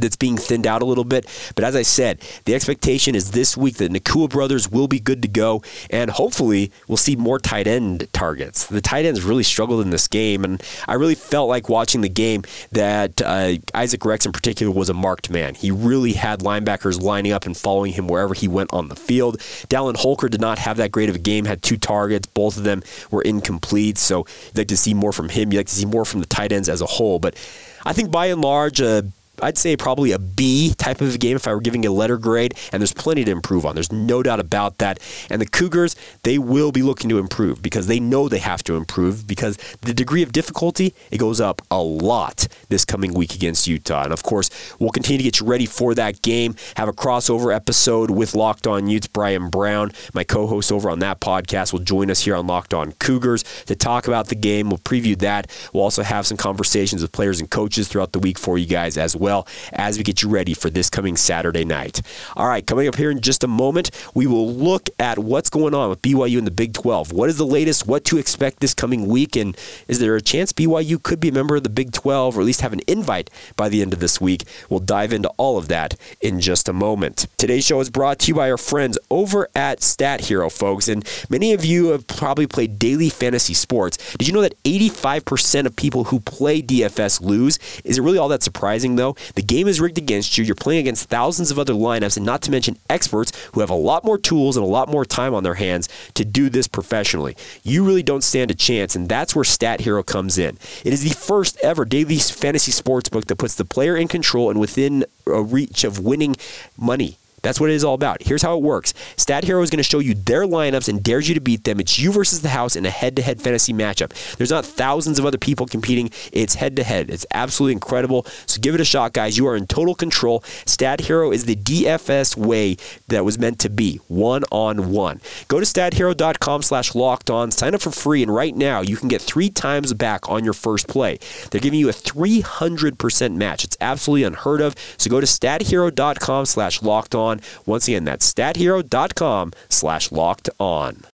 that's 0.00 0.16
being 0.16 0.36
thinned 0.36 0.66
out 0.66 0.82
a 0.82 0.84
little 0.84 1.04
bit. 1.04 1.26
But 1.54 1.64
as 1.64 1.76
I 1.76 1.82
said, 1.82 2.20
the 2.44 2.54
expectation 2.54 3.14
is 3.14 3.30
this 3.30 3.56
week 3.56 3.76
that 3.76 3.92
Nacua 3.92 4.28
brothers 4.28 4.70
will 4.70 4.88
be 4.88 5.00
good 5.00 5.22
to 5.22 5.28
go, 5.28 5.62
and 5.90 6.10
hopefully 6.10 6.72
we'll 6.88 6.96
see 6.96 7.16
more 7.16 7.38
tight 7.38 7.66
end 7.66 8.08
targets. 8.12 8.66
The 8.66 8.80
tight 8.80 9.04
ends 9.04 9.22
really 9.22 9.42
struggled 9.42 9.80
in 9.80 9.90
this 9.90 10.08
game, 10.08 10.44
and 10.44 10.62
I 10.88 10.94
really 10.94 11.14
felt 11.14 11.48
like 11.48 11.68
watching 11.68 12.00
the 12.00 12.08
game 12.08 12.42
that 12.72 13.20
uh, 13.22 13.54
Isaac 13.74 14.04
Rex 14.04 14.26
in 14.26 14.32
particular 14.32 14.72
was 14.72 14.88
a 14.88 14.94
marked 14.94 15.30
man. 15.30 15.54
He 15.54 15.70
really 15.70 16.12
had 16.12 16.40
linebackers 16.40 17.00
lining 17.00 17.32
up 17.32 17.46
and 17.46 17.56
following 17.56 17.92
him 17.92 18.08
wherever 18.08 18.34
he 18.34 18.48
went 18.48 18.72
on 18.72 18.88
the 18.88 18.96
field. 18.96 19.38
Dallin 19.68 19.96
Holker 19.96 20.28
did 20.28 20.40
not 20.40 20.58
have 20.58 20.76
that 20.78 20.92
great 20.92 21.08
of 21.08 21.16
a 21.16 21.18
game, 21.20 21.44
had 21.44 21.62
two 21.62 21.76
targets. 21.76 22.26
Both 22.26 22.56
of 22.56 22.64
them 22.64 22.82
were 23.10 23.22
incomplete, 23.22 23.98
so 23.98 24.26
you'd 24.46 24.58
like 24.58 24.68
to 24.68 24.76
see 24.76 24.94
more 24.94 25.12
from 25.12 25.28
him. 25.28 25.52
You'd 25.52 25.60
like 25.60 25.66
to 25.68 25.74
see 25.74 25.86
more 25.86 26.04
from 26.04 26.20
the 26.20 26.26
tight 26.26 26.52
ends 26.52 26.68
as 26.68 26.80
a 26.80 26.86
whole. 26.86 27.18
But 27.18 27.36
I 27.84 27.92
think 27.92 28.10
by 28.10 28.26
and 28.26 28.40
large, 28.40 28.80
uh, 28.80 29.02
I'd 29.42 29.58
say 29.58 29.76
probably 29.76 30.12
a 30.12 30.18
B 30.18 30.74
type 30.74 31.00
of 31.00 31.14
a 31.14 31.18
game 31.18 31.36
if 31.36 31.48
I 31.48 31.54
were 31.54 31.60
giving 31.60 31.84
a 31.84 31.90
letter 31.90 32.16
grade, 32.18 32.54
and 32.72 32.80
there's 32.80 32.92
plenty 32.92 33.24
to 33.24 33.30
improve 33.30 33.66
on. 33.66 33.74
There's 33.74 33.92
no 33.92 34.22
doubt 34.22 34.40
about 34.40 34.78
that. 34.78 35.00
And 35.28 35.40
the 35.40 35.46
Cougars, 35.46 35.96
they 36.22 36.38
will 36.38 36.70
be 36.72 36.82
looking 36.82 37.10
to 37.10 37.18
improve 37.18 37.60
because 37.60 37.86
they 37.86 37.98
know 37.98 38.28
they 38.28 38.38
have 38.38 38.62
to 38.64 38.76
improve 38.76 39.26
because 39.26 39.56
the 39.82 39.92
degree 39.92 40.22
of 40.22 40.32
difficulty, 40.32 40.94
it 41.10 41.18
goes 41.18 41.40
up 41.40 41.62
a 41.70 41.82
lot 41.82 42.46
this 42.68 42.84
coming 42.84 43.12
week 43.12 43.34
against 43.34 43.66
Utah. 43.66 44.04
And 44.04 44.12
of 44.12 44.22
course, 44.22 44.50
we'll 44.78 44.90
continue 44.90 45.18
to 45.18 45.24
get 45.24 45.40
you 45.40 45.46
ready 45.46 45.66
for 45.66 45.94
that 45.94 46.22
game, 46.22 46.54
have 46.76 46.88
a 46.88 46.92
crossover 46.92 47.54
episode 47.54 48.10
with 48.10 48.34
Locked 48.34 48.66
On 48.66 48.86
Utes. 48.86 49.08
Brian 49.08 49.50
Brown, 49.50 49.92
my 50.12 50.24
co-host 50.24 50.72
over 50.72 50.90
on 50.90 51.00
that 51.00 51.20
podcast, 51.20 51.72
will 51.72 51.80
join 51.80 52.10
us 52.10 52.20
here 52.20 52.36
on 52.36 52.46
Locked 52.46 52.72
On 52.72 52.92
Cougars 52.92 53.42
to 53.66 53.74
talk 53.74 54.06
about 54.06 54.28
the 54.28 54.34
game. 54.34 54.68
We'll 54.70 54.78
preview 54.78 55.18
that. 55.18 55.50
We'll 55.72 55.82
also 55.82 56.02
have 56.02 56.26
some 56.26 56.36
conversations 56.36 57.02
with 57.02 57.12
players 57.12 57.40
and 57.40 57.50
coaches 57.50 57.88
throughout 57.88 58.12
the 58.12 58.18
week 58.18 58.38
for 58.38 58.58
you 58.58 58.66
guys 58.66 58.96
as 58.96 59.16
well 59.16 59.23
well 59.24 59.46
as 59.72 59.96
we 59.96 60.04
get 60.04 60.22
you 60.22 60.28
ready 60.28 60.52
for 60.52 60.68
this 60.68 60.90
coming 60.90 61.16
Saturday 61.16 61.64
night. 61.64 62.02
All 62.36 62.46
right, 62.46 62.64
coming 62.66 62.86
up 62.86 62.96
here 62.96 63.10
in 63.10 63.22
just 63.22 63.42
a 63.42 63.48
moment, 63.48 63.90
we 64.14 64.26
will 64.26 64.52
look 64.52 64.90
at 64.98 65.18
what's 65.18 65.48
going 65.48 65.72
on 65.72 65.88
with 65.88 66.02
BYU 66.02 66.36
in 66.36 66.44
the 66.44 66.50
Big 66.50 66.74
12. 66.74 67.10
What 67.10 67.30
is 67.30 67.38
the 67.38 67.46
latest? 67.46 67.86
What 67.86 68.04
to 68.04 68.18
expect 68.18 68.60
this 68.60 68.74
coming 68.74 69.08
week? 69.08 69.34
And 69.34 69.56
is 69.88 69.98
there 69.98 70.14
a 70.14 70.20
chance 70.20 70.52
BYU 70.52 71.02
could 71.02 71.20
be 71.20 71.30
a 71.30 71.32
member 71.32 71.56
of 71.56 71.62
the 71.62 71.70
Big 71.70 71.92
12 71.92 72.36
or 72.36 72.40
at 72.42 72.46
least 72.46 72.60
have 72.60 72.74
an 72.74 72.82
invite 72.86 73.30
by 73.56 73.70
the 73.70 73.80
end 73.80 73.94
of 73.94 74.00
this 74.00 74.20
week? 74.20 74.44
We'll 74.68 74.80
dive 74.80 75.14
into 75.14 75.30
all 75.38 75.56
of 75.56 75.68
that 75.68 75.96
in 76.20 76.40
just 76.40 76.68
a 76.68 76.74
moment. 76.74 77.26
Today's 77.38 77.64
show 77.64 77.80
is 77.80 77.88
brought 77.88 78.18
to 78.20 78.28
you 78.28 78.34
by 78.34 78.50
our 78.50 78.58
friends 78.58 78.98
over 79.10 79.48
at 79.54 79.82
Stat 79.82 80.20
Hero, 80.26 80.50
folks. 80.50 80.86
And 80.86 81.08
many 81.30 81.54
of 81.54 81.64
you 81.64 81.88
have 81.88 82.06
probably 82.06 82.46
played 82.46 82.78
daily 82.78 83.08
fantasy 83.08 83.54
sports. 83.54 83.96
Did 84.18 84.28
you 84.28 84.34
know 84.34 84.42
that 84.42 84.62
85% 84.64 85.64
of 85.64 85.76
people 85.76 86.04
who 86.04 86.20
play 86.20 86.60
DFS 86.60 87.22
lose? 87.22 87.58
Is 87.84 87.96
it 87.96 88.02
really 88.02 88.18
all 88.18 88.28
that 88.28 88.42
surprising, 88.42 88.96
though? 88.96 89.13
The 89.34 89.42
game 89.42 89.68
is 89.68 89.80
rigged 89.80 89.98
against 89.98 90.36
you. 90.36 90.44
You're 90.44 90.54
playing 90.54 90.80
against 90.80 91.08
thousands 91.08 91.50
of 91.50 91.58
other 91.58 91.72
lineups, 91.72 92.16
and 92.16 92.26
not 92.26 92.42
to 92.42 92.50
mention 92.50 92.78
experts 92.88 93.32
who 93.52 93.60
have 93.60 93.70
a 93.70 93.74
lot 93.74 94.04
more 94.04 94.18
tools 94.18 94.56
and 94.56 94.64
a 94.64 94.68
lot 94.68 94.88
more 94.88 95.04
time 95.04 95.34
on 95.34 95.42
their 95.42 95.54
hands 95.54 95.88
to 96.14 96.24
do 96.24 96.48
this 96.48 96.68
professionally. 96.68 97.36
You 97.62 97.84
really 97.84 98.02
don't 98.02 98.24
stand 98.24 98.50
a 98.50 98.54
chance, 98.54 98.96
and 98.96 99.08
that's 99.08 99.34
where 99.34 99.44
Stat 99.44 99.80
Hero 99.80 100.02
comes 100.02 100.38
in. 100.38 100.58
It 100.84 100.92
is 100.92 101.02
the 101.02 101.14
first 101.14 101.58
ever 101.62 101.84
daily 101.84 102.18
fantasy 102.18 102.72
sports 102.72 103.08
book 103.08 103.26
that 103.26 103.36
puts 103.36 103.54
the 103.54 103.64
player 103.64 103.96
in 103.96 104.08
control 104.08 104.50
and 104.50 104.60
within 104.60 105.04
a 105.26 105.42
reach 105.42 105.84
of 105.84 105.98
winning 105.98 106.36
money 106.76 107.18
that's 107.44 107.60
what 107.60 107.70
it 107.70 107.74
is 107.74 107.84
all 107.84 107.94
about. 107.94 108.22
Here's 108.22 108.42
how 108.42 108.56
it 108.56 108.62
works 108.62 108.94
Stat 109.16 109.44
Hero 109.44 109.62
is 109.62 109.70
going 109.70 109.78
to 109.78 109.84
show 109.84 110.00
you 110.00 110.14
their 110.14 110.46
lineups 110.46 110.88
and 110.88 111.02
dares 111.02 111.28
you 111.28 111.34
to 111.34 111.40
beat 111.40 111.64
them. 111.64 111.78
It's 111.78 111.98
you 111.98 112.10
versus 112.10 112.42
the 112.42 112.48
house 112.48 112.74
in 112.74 112.86
a 112.86 112.90
head 112.90 113.14
to 113.16 113.22
head 113.22 113.40
fantasy 113.40 113.72
matchup. 113.72 114.36
There's 114.36 114.50
not 114.50 114.64
thousands 114.64 115.18
of 115.18 115.26
other 115.26 115.38
people 115.38 115.66
competing, 115.66 116.10
it's 116.32 116.54
head 116.54 116.74
to 116.76 116.82
head. 116.82 117.10
It's 117.10 117.26
absolutely 117.32 117.74
incredible. 117.74 118.26
So 118.46 118.60
give 118.60 118.74
it 118.74 118.80
a 118.80 118.84
shot, 118.84 119.12
guys. 119.12 119.36
You 119.36 119.46
are 119.46 119.56
in 119.56 119.66
total 119.66 119.94
control. 119.94 120.42
Stat 120.66 121.02
Hero 121.02 121.30
is 121.30 121.44
the 121.44 121.56
DFS 121.56 122.36
way 122.36 122.76
that 123.08 123.24
was 123.24 123.38
meant 123.38 123.58
to 123.60 123.70
be 123.70 124.00
one 124.08 124.44
on 124.50 124.90
one. 124.90 125.20
Go 125.48 125.60
to 125.60 125.66
stathero.com 125.66 126.62
slash 126.62 126.94
locked 126.94 127.30
on, 127.30 127.50
sign 127.50 127.74
up 127.74 127.82
for 127.82 127.90
free, 127.90 128.22
and 128.22 128.34
right 128.34 128.56
now 128.56 128.80
you 128.80 128.96
can 128.96 129.08
get 129.08 129.20
three 129.20 129.50
times 129.50 129.92
back 129.92 130.28
on 130.30 130.44
your 130.44 130.54
first 130.54 130.88
play. 130.88 131.18
They're 131.50 131.60
giving 131.60 131.78
you 131.78 131.88
a 131.88 131.92
300% 131.92 133.34
match. 133.36 133.64
It's 133.64 133.76
absolutely 133.80 134.24
unheard 134.24 134.60
of. 134.62 134.74
So 134.96 135.10
go 135.10 135.20
to 135.20 135.26
stathero.com 135.26 136.46
slash 136.46 136.82
locked 136.82 137.14
on 137.14 137.33
on. 137.34 137.40
Once 137.66 137.88
again, 137.88 138.04
that's 138.04 138.32
stathero.com 138.32 139.52
slash 139.68 140.12
locked 140.12 140.48
on. 140.58 141.04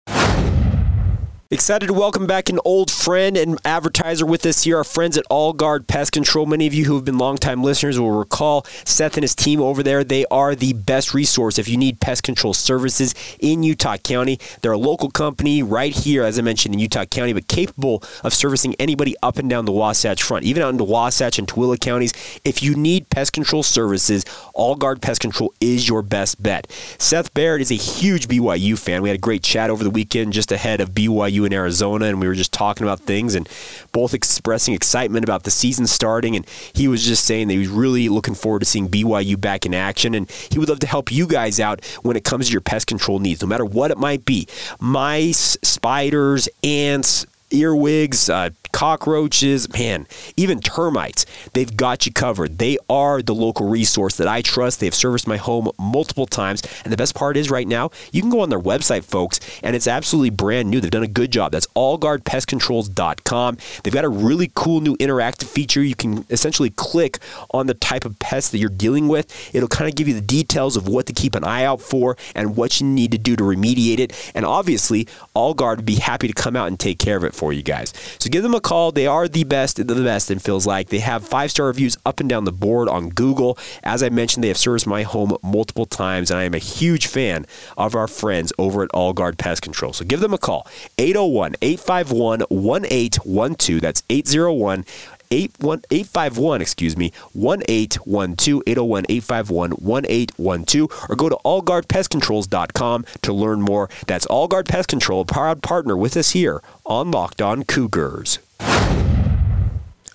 Excited 1.52 1.88
to 1.88 1.92
welcome 1.92 2.28
back 2.28 2.48
an 2.48 2.60
old 2.64 2.92
friend 2.92 3.36
and 3.36 3.58
advertiser 3.64 4.24
with 4.24 4.46
us 4.46 4.62
here, 4.62 4.76
our 4.76 4.84
friends 4.84 5.18
at 5.18 5.24
All 5.28 5.52
Guard 5.52 5.88
Pest 5.88 6.12
Control. 6.12 6.46
Many 6.46 6.68
of 6.68 6.72
you 6.72 6.84
who 6.84 6.94
have 6.94 7.04
been 7.04 7.18
longtime 7.18 7.64
listeners 7.64 7.98
will 7.98 8.12
recall 8.12 8.64
Seth 8.84 9.16
and 9.16 9.24
his 9.24 9.34
team 9.34 9.60
over 9.60 9.82
there. 9.82 10.04
They 10.04 10.24
are 10.26 10.54
the 10.54 10.74
best 10.74 11.12
resource 11.12 11.58
if 11.58 11.68
you 11.68 11.76
need 11.76 11.98
pest 11.98 12.22
control 12.22 12.54
services 12.54 13.16
in 13.40 13.64
Utah 13.64 13.96
County. 13.96 14.38
They're 14.62 14.70
a 14.70 14.78
local 14.78 15.10
company 15.10 15.60
right 15.60 15.92
here, 15.92 16.22
as 16.22 16.38
I 16.38 16.42
mentioned, 16.42 16.72
in 16.72 16.78
Utah 16.78 17.04
County, 17.04 17.32
but 17.32 17.48
capable 17.48 18.04
of 18.22 18.32
servicing 18.32 18.76
anybody 18.78 19.16
up 19.20 19.36
and 19.38 19.50
down 19.50 19.64
the 19.64 19.72
Wasatch 19.72 20.22
Front, 20.22 20.44
even 20.44 20.62
out 20.62 20.70
into 20.70 20.84
Wasatch 20.84 21.40
and 21.40 21.48
Tooele 21.48 21.80
counties. 21.80 22.12
If 22.44 22.62
you 22.62 22.76
need 22.76 23.10
pest 23.10 23.32
control 23.32 23.64
services, 23.64 24.24
All 24.54 24.76
Guard 24.76 25.02
Pest 25.02 25.20
Control 25.20 25.52
is 25.60 25.88
your 25.88 26.02
best 26.02 26.40
bet. 26.40 26.70
Seth 26.98 27.34
Barrett 27.34 27.60
is 27.60 27.72
a 27.72 27.74
huge 27.74 28.28
BYU 28.28 28.78
fan. 28.78 29.02
We 29.02 29.08
had 29.08 29.18
a 29.18 29.20
great 29.20 29.42
chat 29.42 29.68
over 29.68 29.82
the 29.82 29.90
weekend 29.90 30.32
just 30.32 30.52
ahead 30.52 30.80
of 30.80 30.90
BYU 30.92 31.39
in 31.44 31.52
Arizona, 31.52 32.06
and 32.06 32.20
we 32.20 32.26
were 32.26 32.34
just 32.34 32.52
talking 32.52 32.86
about 32.86 33.00
things 33.00 33.34
and 33.34 33.48
both 33.92 34.14
expressing 34.14 34.74
excitement 34.74 35.24
about 35.24 35.44
the 35.44 35.50
season 35.50 35.86
starting. 35.86 36.36
And 36.36 36.46
he 36.72 36.88
was 36.88 37.04
just 37.04 37.24
saying 37.24 37.48
that 37.48 37.54
he 37.54 37.58
was 37.58 37.68
really 37.68 38.08
looking 38.08 38.34
forward 38.34 38.60
to 38.60 38.66
seeing 38.66 38.88
BYU 38.88 39.40
back 39.40 39.66
in 39.66 39.74
action, 39.74 40.14
and 40.14 40.30
he 40.50 40.58
would 40.58 40.68
love 40.68 40.80
to 40.80 40.86
help 40.86 41.12
you 41.12 41.26
guys 41.26 41.60
out 41.60 41.84
when 42.02 42.16
it 42.16 42.24
comes 42.24 42.46
to 42.46 42.52
your 42.52 42.60
pest 42.60 42.86
control 42.86 43.18
needs, 43.18 43.42
no 43.42 43.48
matter 43.48 43.64
what 43.64 43.90
it 43.90 43.98
might 43.98 44.24
be 44.24 44.46
mice, 44.80 45.56
spiders, 45.62 46.48
ants, 46.62 47.26
earwigs, 47.50 48.28
uh, 48.30 48.50
cockroaches, 48.72 49.70
man, 49.72 50.06
even 50.36 50.60
termites. 50.60 51.26
They've 51.52 51.76
got 51.76 52.06
you 52.06 52.12
covered. 52.12 52.58
They 52.58 52.78
are 52.88 53.22
the 53.22 53.34
local 53.34 53.68
resource 53.68 54.16
that 54.16 54.28
I 54.28 54.42
trust. 54.42 54.80
They've 54.80 54.94
serviced 54.94 55.26
my 55.26 55.36
home 55.36 55.70
multiple 55.78 56.26
times. 56.26 56.62
And 56.84 56.92
the 56.92 56.96
best 56.96 57.14
part 57.14 57.36
is 57.36 57.50
right 57.50 57.66
now, 57.66 57.90
you 58.12 58.20
can 58.20 58.30
go 58.30 58.40
on 58.40 58.48
their 58.48 58.60
website, 58.60 59.04
folks, 59.04 59.40
and 59.62 59.74
it's 59.76 59.86
absolutely 59.86 60.30
brand 60.30 60.70
new. 60.70 60.80
They've 60.80 60.90
done 60.90 61.02
a 61.02 61.08
good 61.08 61.30
job. 61.30 61.52
That's 61.52 61.66
allguardpestcontrols.com. 61.68 63.58
They've 63.82 63.92
got 63.92 64.04
a 64.04 64.08
really 64.08 64.50
cool 64.54 64.80
new 64.80 64.96
interactive 64.96 65.48
feature. 65.48 65.82
You 65.82 65.94
can 65.94 66.24
essentially 66.30 66.70
click 66.70 67.18
on 67.50 67.66
the 67.66 67.74
type 67.74 68.04
of 68.04 68.18
pest 68.18 68.52
that 68.52 68.58
you're 68.58 68.70
dealing 68.70 69.08
with. 69.08 69.54
It'll 69.54 69.68
kind 69.68 69.88
of 69.88 69.96
give 69.96 70.08
you 70.08 70.14
the 70.14 70.20
details 70.20 70.76
of 70.76 70.88
what 70.88 71.06
to 71.06 71.12
keep 71.12 71.34
an 71.34 71.44
eye 71.44 71.64
out 71.64 71.80
for 71.80 72.16
and 72.34 72.56
what 72.56 72.80
you 72.80 72.86
need 72.86 73.12
to 73.12 73.18
do 73.18 73.36
to 73.36 73.42
remediate 73.42 73.98
it. 73.98 74.32
And 74.34 74.44
obviously, 74.44 75.06
Allguard 75.34 75.76
would 75.76 75.86
be 75.86 75.96
happy 75.96 76.28
to 76.28 76.34
come 76.34 76.56
out 76.56 76.68
and 76.68 76.78
take 76.78 76.98
care 76.98 77.16
of 77.16 77.24
it 77.24 77.34
for 77.40 77.54
you 77.54 77.62
guys. 77.62 77.94
So 78.18 78.28
give 78.28 78.42
them 78.42 78.54
a 78.54 78.60
call. 78.60 78.92
They 78.92 79.06
are 79.06 79.26
the 79.26 79.44
best 79.44 79.76
the 79.76 79.94
best, 79.94 80.30
it 80.30 80.42
feels 80.42 80.66
like. 80.66 80.90
They 80.90 80.98
have 80.98 81.26
five 81.26 81.50
star 81.50 81.68
reviews 81.68 81.96
up 82.04 82.20
and 82.20 82.28
down 82.28 82.44
the 82.44 82.52
board 82.52 82.86
on 82.86 83.08
Google. 83.08 83.56
As 83.82 84.02
I 84.02 84.10
mentioned, 84.10 84.44
they 84.44 84.48
have 84.48 84.58
serviced 84.58 84.86
my 84.86 85.04
home 85.04 85.34
multiple 85.42 85.86
times, 85.86 86.30
and 86.30 86.38
I 86.38 86.44
am 86.44 86.52
a 86.52 86.58
huge 86.58 87.06
fan 87.06 87.46
of 87.78 87.94
our 87.94 88.06
friends 88.06 88.52
over 88.58 88.82
at 88.82 88.90
All 88.90 89.14
Guard 89.14 89.38
Pest 89.38 89.62
Control. 89.62 89.94
So 89.94 90.04
give 90.04 90.20
them 90.20 90.34
a 90.34 90.38
call 90.38 90.66
801 90.98 91.54
851 91.62 92.40
1812. 92.50 93.80
That's 93.80 94.02
801 94.10 94.84
851, 95.30 96.60
excuse 96.60 96.96
me, 96.96 97.12
1812 97.32 98.62
801 98.66 99.04
851 99.08 99.70
1812 99.70 101.06
or 101.08 101.16
go 101.16 101.28
to 101.28 101.38
allguardpestcontrols.com 101.44 103.04
to 103.22 103.32
learn 103.32 103.62
more. 103.62 103.88
That's 104.06 104.26
Allguard 104.26 104.68
Pest 104.68 104.88
Control, 104.88 105.24
proud 105.24 105.62
partner 105.62 105.96
with 105.96 106.16
us 106.16 106.30
here 106.30 106.62
on 106.84 107.10
Locked 107.10 107.42
On 107.42 107.64
Cougars. 107.64 108.38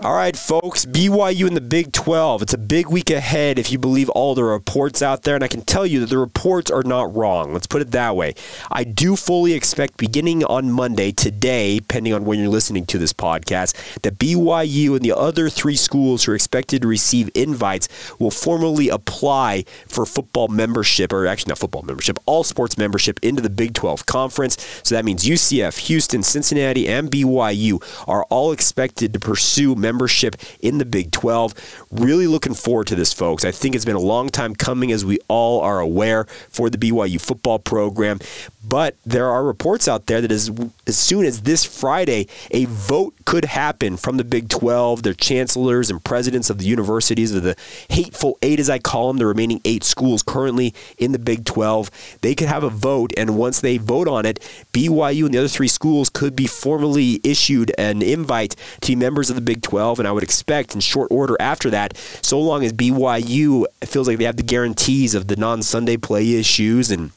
All 0.02 0.14
right, 0.14 0.36
folks, 0.36 0.86
BYU 0.86 1.48
in 1.48 1.54
the 1.54 1.62
Big 1.62 1.94
12. 1.94 2.42
It's 2.42 2.54
a 2.54 2.58
big 2.58 2.88
week 2.90 3.10
ahead 3.10 3.58
if 3.58 3.72
you 3.72 3.80
believe 3.80 4.10
all 4.10 4.36
the 4.36 4.44
reports 4.44 5.02
out 5.02 5.24
there, 5.24 5.36
and 5.36 5.44
I 5.44 5.48
can 5.48 5.62
tell 5.62 5.86
you 5.86 6.02
that 6.02 6.10
the 6.10 6.18
reports 6.18 6.70
are 6.70 6.84
not 6.84 7.16
wrong. 7.16 7.54
Let's 7.54 7.66
put 7.66 7.82
it 7.82 7.92
that 7.92 8.14
way. 8.14 8.36
I 8.70 8.84
do 8.84 9.16
fully 9.16 9.54
expect 9.54 9.96
beginning 9.96 10.44
on 10.44 10.70
Monday, 10.70 11.14
today, 11.14 11.80
depending 11.80 12.14
on 12.14 12.26
when 12.26 12.40
you're 12.40 12.50
listening 12.50 12.86
to 12.88 12.98
this 12.98 13.14
podcast, 13.14 14.02
that 14.02 14.20
BYU 14.20 14.98
and 14.98 15.02
the 15.02 15.16
other 15.16 15.48
three 15.48 15.78
schools 15.78 16.26
who 16.26 16.34
are 16.34 16.36
expected 16.36 16.82
to 16.82 16.90
receive 16.90 17.30
invites 17.34 17.88
will 18.20 18.32
formally 18.32 18.90
apply 18.90 19.64
for 19.88 20.06
football 20.06 20.50
membership, 20.50 21.14
or 21.14 21.26
actually 21.26 21.52
not 21.52 21.60
football 21.60 21.84
membership, 21.84 22.20
all 22.26 22.44
sports 22.44 22.78
membership 22.78 23.18
into 23.22 23.42
the 23.42 23.50
Big 23.50 23.74
12 23.74 24.06
Conference. 24.06 24.58
So 24.84 24.94
that 24.94 25.06
means 25.06 25.24
UCF, 25.24 25.78
Houston, 25.88 26.22
Cincinnati, 26.22 26.86
and 26.86 27.10
BYU 27.10 27.82
are 28.10 28.26
all 28.26 28.52
expected 28.52 29.14
to 29.14 29.20
pursue 29.22 29.74
membership 29.86 30.36
in 30.62 30.80
the 30.80 30.86
Big 30.86 31.12
12. 31.12 31.54
Really 31.92 32.26
looking 32.26 32.56
forward 32.56 32.88
to 32.88 32.96
this, 32.96 33.14
folks. 33.14 33.46
I 33.46 33.52
think 33.52 33.76
it's 33.76 33.86
been 33.86 33.96
a 33.96 34.00
long 34.16 34.30
time 34.30 34.56
coming, 34.56 34.92
as 34.92 35.06
we 35.06 35.20
all 35.28 35.62
are 35.62 35.80
aware, 35.80 36.26
for 36.50 36.72
the 36.72 36.78
BYU 36.78 37.22
football 37.22 37.60
program. 37.60 38.20
But 38.68 38.96
there 39.06 39.30
are 39.30 39.44
reports 39.44 39.88
out 39.88 40.08
there 40.08 40.22
that 40.22 40.32
as, 40.32 40.50
as 40.88 40.98
soon 40.98 41.24
as 41.26 41.42
this 41.42 41.64
Friday, 41.64 42.28
a 42.50 42.66
vote 42.66 43.14
could 43.26 43.46
happen 43.46 43.96
from 43.96 44.18
the 44.18 44.24
Big 44.24 44.50
12, 44.50 45.04
their 45.04 45.14
chancellors 45.14 45.92
and 45.92 46.04
presidents 46.04 46.50
of 46.50 46.58
the 46.58 46.66
universities, 46.66 47.36
of 47.36 47.44
the 47.44 47.56
hateful 47.90 48.40
eight, 48.42 48.60
as 48.60 48.70
I 48.70 48.80
call 48.80 49.10
them, 49.10 49.18
the 49.18 49.28
remaining 49.28 49.62
eight 49.66 49.84
schools 49.84 50.24
currently 50.24 50.74
in 50.98 51.12
the 51.12 51.20
Big 51.20 51.46
12. 51.46 51.92
They 52.22 52.34
could 52.34 52.48
have 52.48 52.64
a 52.64 52.70
vote, 52.70 53.14
and 53.16 53.38
once 53.38 53.62
they 53.62 53.78
vote 53.78 54.08
on 54.08 54.26
it, 54.26 54.40
BYU 54.74 55.26
and 55.26 55.34
the 55.34 55.40
other 55.40 55.48
three 55.48 55.68
schools 55.68 56.10
could 56.10 56.36
be 56.36 56.48
formally 56.48 57.22
issued 57.24 57.72
an 57.78 58.02
invite 58.02 58.56
to 58.82 58.88
be 58.88 58.96
members 58.96 59.30
of 59.30 59.36
the 59.36 59.42
Big 59.42 59.62
12. 59.62 59.75
And 59.78 60.08
I 60.08 60.12
would 60.12 60.24
expect 60.24 60.76
in 60.76 60.82
short 60.82 61.10
order 61.12 61.36
after 61.40 61.70
that, 61.72 61.98
so 62.22 62.40
long 62.40 62.64
as 62.64 62.74
BYU 62.74 63.66
feels 63.84 64.08
like 64.08 64.18
they 64.18 64.26
have 64.26 64.38
the 64.38 64.44
guarantees 64.44 65.16
of 65.16 65.28
the 65.28 65.36
non 65.36 65.62
Sunday 65.62 65.98
play 65.98 66.34
issues 66.36 66.92
and 66.92 67.12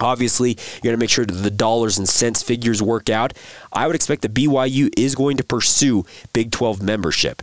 Obviously, 0.00 0.50
you're 0.50 0.82
going 0.82 0.94
to 0.94 0.98
make 0.98 1.10
sure 1.10 1.24
that 1.24 1.32
the 1.32 1.50
dollars 1.50 1.98
and 1.98 2.08
cents 2.08 2.42
figures 2.42 2.82
work 2.82 3.10
out. 3.10 3.34
I 3.72 3.86
would 3.86 3.94
expect 3.94 4.22
that 4.22 4.34
BYU 4.34 4.90
is 4.96 5.14
going 5.14 5.36
to 5.36 5.44
pursue 5.44 6.04
Big 6.32 6.50
12 6.50 6.82
membership. 6.82 7.42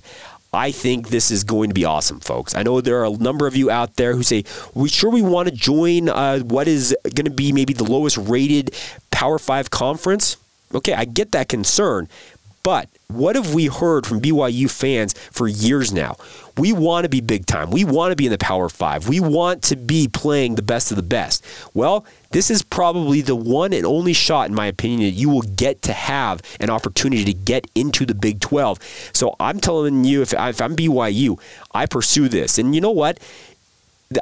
I 0.51 0.71
think 0.71 1.09
this 1.09 1.29
is 1.29 1.43
going 1.43 1.69
to 1.69 1.75
be 1.75 1.85
awesome, 1.85 2.19
folks. 2.19 2.55
I 2.55 2.63
know 2.63 2.81
there 2.81 2.99
are 3.01 3.05
a 3.05 3.17
number 3.17 3.45
of 3.45 3.55
you 3.55 3.69
out 3.69 3.95
there 3.97 4.15
who 4.15 4.23
say, 4.23 4.45
"We 4.73 4.89
sure 4.89 5.11
we 5.11 5.21
want 5.21 5.47
to 5.47 5.53
join 5.53 6.09
uh, 6.09 6.39
what 6.39 6.67
is 6.67 6.95
going 7.03 7.25
to 7.25 7.31
be 7.31 7.51
maybe 7.51 7.73
the 7.73 7.83
lowest 7.83 8.17
rated 8.17 8.75
Power 9.11 9.37
Five 9.37 9.69
conference." 9.69 10.37
Okay, 10.73 10.93
I 10.93 11.05
get 11.05 11.33
that 11.33 11.49
concern, 11.49 12.09
but 12.69 12.87
what 13.07 13.35
have 13.35 13.55
we 13.55 13.65
heard 13.65 14.05
from 14.05 14.21
BYU 14.21 14.69
fans 14.69 15.13
for 15.13 15.47
years 15.47 15.91
now? 15.91 16.17
We 16.55 16.71
want 16.71 17.05
to 17.05 17.09
be 17.09 17.19
big 17.19 17.47
time. 17.47 17.71
We 17.71 17.83
want 17.83 18.11
to 18.11 18.15
be 18.15 18.27
in 18.27 18.31
the 18.31 18.37
Power 18.37 18.69
Five. 18.69 19.09
We 19.09 19.19
want 19.19 19.63
to 19.63 19.75
be 19.75 20.07
playing 20.07 20.53
the 20.53 20.61
best 20.61 20.91
of 20.91 20.95
the 20.95 21.01
best. 21.01 21.43
Well, 21.73 22.05
this 22.29 22.51
is 22.51 22.61
probably 22.61 23.21
the 23.21 23.35
one 23.35 23.73
and 23.73 23.87
only 23.87 24.13
shot, 24.13 24.49
in 24.49 24.53
my 24.53 24.67
opinion, 24.67 24.99
that 24.99 25.19
you 25.19 25.29
will 25.29 25.41
get 25.41 25.81
to 25.81 25.93
have 25.93 26.43
an 26.59 26.69
opportunity 26.69 27.25
to 27.25 27.33
get 27.33 27.65
into 27.73 28.05
the 28.05 28.13
Big 28.13 28.39
12. 28.39 28.77
So 29.13 29.35
I'm 29.39 29.59
telling 29.59 30.05
you, 30.05 30.21
if, 30.21 30.31
if 30.33 30.61
I'm 30.61 30.75
BYU, 30.75 31.39
I 31.73 31.87
pursue 31.87 32.29
this. 32.29 32.59
And 32.59 32.75
you 32.75 32.81
know 32.81 32.91
what? 32.91 33.17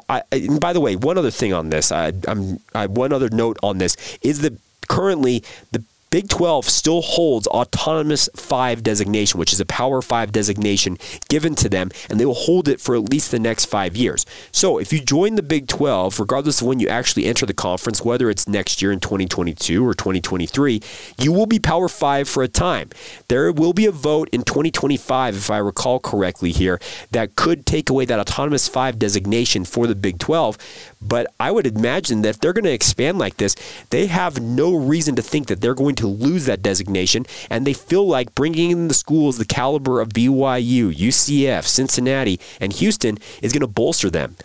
I, 0.08 0.22
and 0.32 0.62
by 0.62 0.72
the 0.72 0.80
way, 0.80 0.96
one 0.96 1.18
other 1.18 1.32
thing 1.32 1.52
on 1.52 1.70
this, 1.70 1.92
I, 1.92 2.14
I'm 2.26 2.62
I, 2.74 2.86
one 2.86 3.12
other 3.12 3.30
note 3.30 3.58
on 3.62 3.78
this 3.78 3.98
is 4.22 4.40
that 4.40 4.58
currently 4.88 5.44
the 5.74 5.84
Big 6.10 6.30
12 6.30 6.70
still 6.70 7.02
holds 7.02 7.48
autonomous 7.48 8.30
5 8.34 8.82
designation, 8.82 9.38
which 9.38 9.52
is 9.52 9.60
a 9.60 9.66
Power 9.66 10.02
5 10.02 10.32
designation 10.32 10.98
given 11.28 11.54
to 11.56 11.68
them, 11.68 11.92
and 12.10 12.18
they 12.18 12.26
will 12.26 12.34
hold 12.34 12.70
it 12.70 12.80
for 12.80 12.96
at 12.96 13.12
least 13.12 13.30
the 13.32 13.40
next 13.40 13.66
5 13.66 13.98
years. 13.98 14.26
So, 14.54 14.78
if 14.78 14.94
you 14.94 15.02
join 15.02 15.36
the 15.36 15.44
Big 15.44 15.68
12, 15.68 16.18
regardless 16.18 16.62
of 16.62 16.68
when 16.68 16.80
you 16.80 16.88
actually 16.88 17.26
enter 17.26 17.46
the 17.46 17.54
conference, 17.54 18.06
whether 18.06 18.30
it's 18.30 18.48
next 18.48 18.82
year 18.82 18.94
in 18.94 19.02
2022 19.02 19.86
or 19.86 19.94
2023, 19.94 20.82
you 21.20 21.34
will 21.34 21.46
be 21.46 21.60
Power 21.60 21.90
5 21.90 22.30
for 22.30 22.42
a 22.42 22.48
time. 22.48 22.90
There 23.28 23.52
will 23.52 23.74
be 23.74 23.86
a 23.86 23.92
vote 23.92 24.30
in 24.32 24.44
2025 24.44 25.36
if 25.36 25.52
I 25.52 25.58
recall 25.58 26.00
correctly 26.00 26.54
here 26.54 26.80
that 27.12 27.36
could 27.36 27.66
take 27.66 27.90
away 27.90 28.06
that 28.06 28.20
autonomous 28.20 28.70
5 28.70 28.98
designation 28.98 29.66
for 29.66 29.88
the 29.88 29.96
Big 29.96 30.20
12, 30.20 30.58
but 31.02 31.34
I 31.40 31.52
would 31.52 31.68
imagine 31.68 32.22
that 32.22 32.30
if 32.30 32.40
they're 32.40 32.54
going 32.54 32.66
to 32.66 32.72
expand 32.72 33.18
like 33.20 33.38
this, 33.38 33.56
they 33.90 34.08
have 34.08 34.42
no 34.42 34.76
reason 34.76 35.16
to 35.16 35.22
think 35.22 35.48
that 35.48 35.62
they're 35.62 35.76
going 35.76 35.96
to 35.96 36.08
lose 36.08 36.46
that 36.46 36.62
designation. 36.62 37.26
And 37.50 37.66
they 37.66 37.74
feel 37.74 38.08
like 38.08 38.36
bringing 38.36 38.72
in 38.72 38.88
the 38.88 38.94
schools 38.94 39.38
the 39.38 39.46
caliber 39.46 40.02
of 40.02 40.10
BYU, 40.10 40.94
UCF, 40.94 41.66
Cincinnati, 41.66 42.40
and 42.60 42.74
Houston 42.74 43.18
is 43.42 43.54
going 43.54 43.62
to 43.62 43.68
bolster 43.68 44.10
them. 44.10 44.36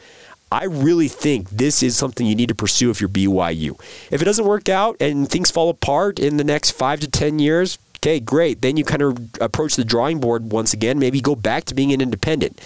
I 0.50 0.64
really 0.64 1.08
think 1.08 1.48
this 1.48 1.82
is 1.82 1.96
something 1.96 2.26
you 2.26 2.34
need 2.34 2.50
to 2.50 2.54
pursue 2.54 2.90
if 2.90 3.00
you're 3.00 3.08
BYU. 3.08 3.80
If 4.10 4.20
it 4.20 4.26
doesn't 4.26 4.44
work 4.44 4.68
out 4.68 4.96
and 5.00 5.26
things 5.26 5.50
fall 5.50 5.70
apart 5.70 6.18
in 6.18 6.36
the 6.36 6.44
next 6.44 6.72
five 6.72 7.00
to 7.00 7.08
10 7.08 7.38
years, 7.38 7.78
okay, 7.96 8.20
great. 8.20 8.60
Then 8.60 8.76
you 8.76 8.84
kind 8.84 9.00
of 9.00 9.16
approach 9.40 9.76
the 9.76 9.84
drawing 9.84 10.20
board 10.20 10.52
once 10.52 10.74
again, 10.74 10.98
maybe 10.98 11.22
go 11.22 11.34
back 11.34 11.64
to 11.64 11.74
being 11.74 11.92
an 11.92 12.02
independent. 12.02 12.60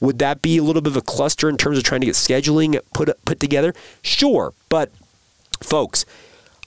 Would 0.00 0.18
that 0.18 0.42
be 0.42 0.58
a 0.58 0.62
little 0.62 0.82
bit 0.82 0.92
of 0.92 0.96
a 0.96 1.02
cluster 1.02 1.48
in 1.48 1.56
terms 1.56 1.78
of 1.78 1.84
trying 1.84 2.00
to 2.00 2.06
get 2.06 2.14
scheduling 2.14 2.78
put 2.94 3.10
put 3.24 3.40
together? 3.40 3.74
Sure, 4.02 4.54
but 4.68 4.90
folks, 5.62 6.04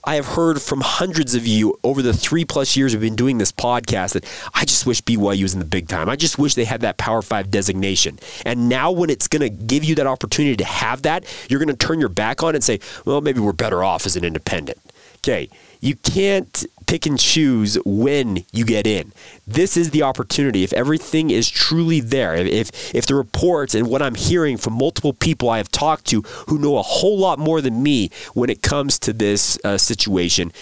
I 0.06 0.16
have 0.16 0.26
heard 0.26 0.60
from 0.60 0.82
hundreds 0.82 1.34
of 1.34 1.46
you 1.46 1.78
over 1.82 2.02
the 2.02 2.12
three 2.12 2.44
plus 2.44 2.76
years 2.76 2.92
we've 2.92 3.00
been 3.00 3.16
doing 3.16 3.38
this 3.38 3.52
podcast 3.52 4.12
that 4.12 4.24
I 4.54 4.64
just 4.66 4.86
wish 4.86 5.00
BYU 5.02 5.42
was 5.42 5.54
in 5.54 5.60
the 5.60 5.64
big 5.64 5.88
time. 5.88 6.10
I 6.10 6.16
just 6.16 6.38
wish 6.38 6.54
they 6.54 6.66
had 6.66 6.82
that 6.82 6.98
Power 6.98 7.22
Five 7.22 7.50
designation. 7.50 8.18
And 8.44 8.68
now, 8.68 8.90
when 8.92 9.08
it's 9.08 9.28
going 9.28 9.40
to 9.40 9.48
give 9.48 9.82
you 9.82 9.94
that 9.94 10.06
opportunity 10.06 10.56
to 10.56 10.64
have 10.64 11.02
that, 11.02 11.24
you're 11.48 11.58
going 11.58 11.74
to 11.74 11.86
turn 11.86 12.00
your 12.00 12.10
back 12.10 12.42
on 12.42 12.50
it 12.50 12.56
and 12.56 12.64
say, 12.64 12.80
well, 13.06 13.22
maybe 13.22 13.40
we're 13.40 13.52
better 13.52 13.82
off 13.82 14.04
as 14.04 14.14
an 14.14 14.24
independent. 14.24 14.78
Okay, 15.18 15.48
you 15.84 15.96
can't 15.96 16.64
pick 16.86 17.04
and 17.04 17.18
choose 17.18 17.76
when 17.84 18.44
you 18.52 18.64
get 18.64 18.86
in. 18.86 19.12
This 19.46 19.76
is 19.76 19.90
the 19.90 20.02
opportunity. 20.02 20.64
If 20.64 20.72
everything 20.72 21.28
is 21.30 21.50
truly 21.50 22.00
there, 22.00 22.34
if 22.34 22.94
if 22.94 23.04
the 23.04 23.14
reports 23.14 23.74
and 23.74 23.88
what 23.88 24.00
I'm 24.00 24.14
hearing 24.14 24.56
from 24.56 24.72
multiple 24.72 25.12
people 25.12 25.50
I 25.50 25.58
have 25.58 25.70
talked 25.70 26.06
to 26.06 26.22
who 26.48 26.58
know 26.58 26.78
a 26.78 26.82
whole 26.82 27.18
lot 27.18 27.38
more 27.38 27.60
than 27.60 27.82
me 27.82 28.10
when 28.32 28.48
it 28.48 28.62
comes 28.62 28.98
to 29.00 29.12
this 29.12 29.58
uh, 29.62 29.76
situation, 29.76 30.52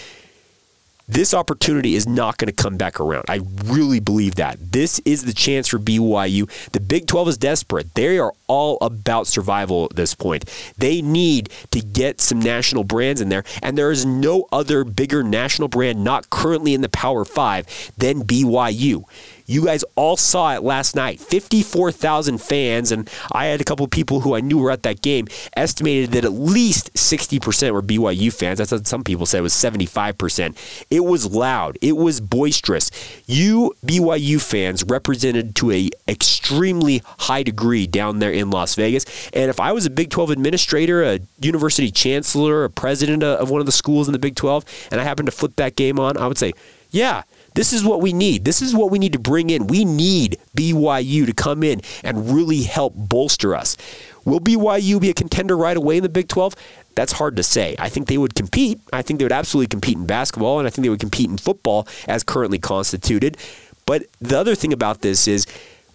this 1.07 1.33
opportunity 1.33 1.95
is 1.95 2.07
not 2.07 2.37
going 2.37 2.47
to 2.47 2.63
come 2.63 2.77
back 2.77 2.99
around. 2.99 3.25
I 3.27 3.41
really 3.65 3.99
believe 3.99 4.35
that. 4.35 4.57
This 4.71 4.99
is 4.99 5.25
the 5.25 5.33
chance 5.33 5.67
for 5.67 5.77
BYU. 5.77 6.49
The 6.71 6.79
Big 6.79 7.07
12 7.07 7.27
is 7.27 7.37
desperate. 7.37 7.93
They 7.93 8.17
are 8.19 8.33
all 8.47 8.77
about 8.81 9.27
survival 9.27 9.85
at 9.85 9.95
this 9.95 10.15
point. 10.15 10.49
They 10.77 11.01
need 11.01 11.49
to 11.71 11.81
get 11.81 12.21
some 12.21 12.39
national 12.39 12.83
brands 12.83 13.21
in 13.21 13.29
there, 13.29 13.43
and 13.61 13.77
there 13.77 13.91
is 13.91 14.05
no 14.05 14.47
other 14.51 14.83
bigger 14.83 15.23
national 15.23 15.67
brand 15.67 16.03
not 16.03 16.29
currently 16.29 16.73
in 16.73 16.81
the 16.81 16.89
Power 16.89 17.25
5 17.25 17.91
than 17.97 18.23
BYU. 18.23 19.03
You 19.45 19.65
guys 19.65 19.83
all 19.95 20.17
saw 20.17 20.53
it 20.53 20.63
last 20.63 20.95
night. 20.95 21.19
54,000 21.19 22.39
fans, 22.39 22.91
and 22.91 23.09
I 23.31 23.45
had 23.45 23.61
a 23.61 23.63
couple 23.63 23.87
people 23.87 24.21
who 24.21 24.35
I 24.35 24.41
knew 24.41 24.57
were 24.57 24.71
at 24.71 24.83
that 24.83 25.01
game, 25.01 25.27
estimated 25.55 26.11
that 26.11 26.25
at 26.25 26.33
least 26.33 26.93
60% 26.93 27.71
were 27.71 27.81
BYU 27.81 28.33
fans. 28.33 28.59
That's 28.59 28.71
what 28.71 28.87
some 28.87 29.03
people 29.03 29.25
said 29.25 29.39
it 29.39 29.41
was 29.41 29.53
75%. 29.53 30.85
It 30.89 31.01
was 31.01 31.33
loud. 31.33 31.77
It 31.81 31.97
was 31.97 32.21
boisterous. 32.21 32.91
You 33.25 33.73
BYU 33.85 34.41
fans 34.41 34.83
represented 34.83 35.55
to 35.57 35.71
a 35.71 35.89
extremely 36.07 37.01
high 37.19 37.43
degree 37.43 37.87
down 37.87 38.19
there 38.19 38.31
in 38.31 38.49
Las 38.49 38.75
Vegas. 38.75 39.05
And 39.33 39.49
if 39.49 39.59
I 39.59 39.71
was 39.71 39.85
a 39.85 39.89
Big 39.89 40.09
12 40.09 40.31
administrator, 40.31 41.03
a 41.03 41.19
university 41.39 41.91
chancellor, 41.91 42.63
a 42.63 42.69
president 42.69 43.23
of 43.23 43.49
one 43.49 43.59
of 43.59 43.65
the 43.65 43.71
schools 43.71 44.07
in 44.07 44.13
the 44.13 44.19
Big 44.19 44.35
12, 44.35 44.65
and 44.91 45.01
I 45.01 45.03
happened 45.03 45.27
to 45.27 45.31
flip 45.31 45.55
that 45.57 45.75
game 45.75 45.99
on, 45.99 46.17
I 46.17 46.27
would 46.27 46.37
say, 46.37 46.53
yeah, 46.91 47.23
this 47.55 47.73
is 47.73 47.83
what 47.83 48.01
we 48.01 48.13
need. 48.13 48.45
This 48.45 48.61
is 48.61 48.75
what 48.75 48.91
we 48.91 48.99
need 48.99 49.13
to 49.13 49.19
bring 49.19 49.49
in. 49.49 49.67
We 49.67 49.85
need 49.85 50.37
BYU 50.55 51.25
to 51.25 51.33
come 51.33 51.63
in 51.63 51.81
and 52.03 52.33
really 52.33 52.63
help 52.63 52.93
bolster 52.95 53.55
us. 53.55 53.77
Will 54.25 54.39
BYU 54.39 55.01
be 55.01 55.09
a 55.09 55.13
contender 55.13 55.57
right 55.57 55.75
away 55.75 55.97
in 55.97 56.03
the 56.03 56.09
Big 56.09 56.27
12? 56.27 56.55
That's 56.95 57.13
hard 57.13 57.35
to 57.35 57.43
say. 57.43 57.75
I 57.79 57.89
think 57.89 58.07
they 58.07 58.17
would 58.17 58.35
compete. 58.35 58.79
I 58.91 59.01
think 59.01 59.19
they 59.19 59.25
would 59.25 59.31
absolutely 59.31 59.67
compete 59.67 59.97
in 59.97 60.05
basketball, 60.05 60.59
and 60.59 60.67
I 60.67 60.71
think 60.71 60.83
they 60.83 60.89
would 60.89 60.99
compete 60.99 61.29
in 61.29 61.37
football 61.37 61.87
as 62.07 62.23
currently 62.23 62.59
constituted. 62.59 63.37
But 63.85 64.03
the 64.21 64.39
other 64.39 64.55
thing 64.55 64.71
about 64.71 65.01
this 65.01 65.27
is 65.27 65.45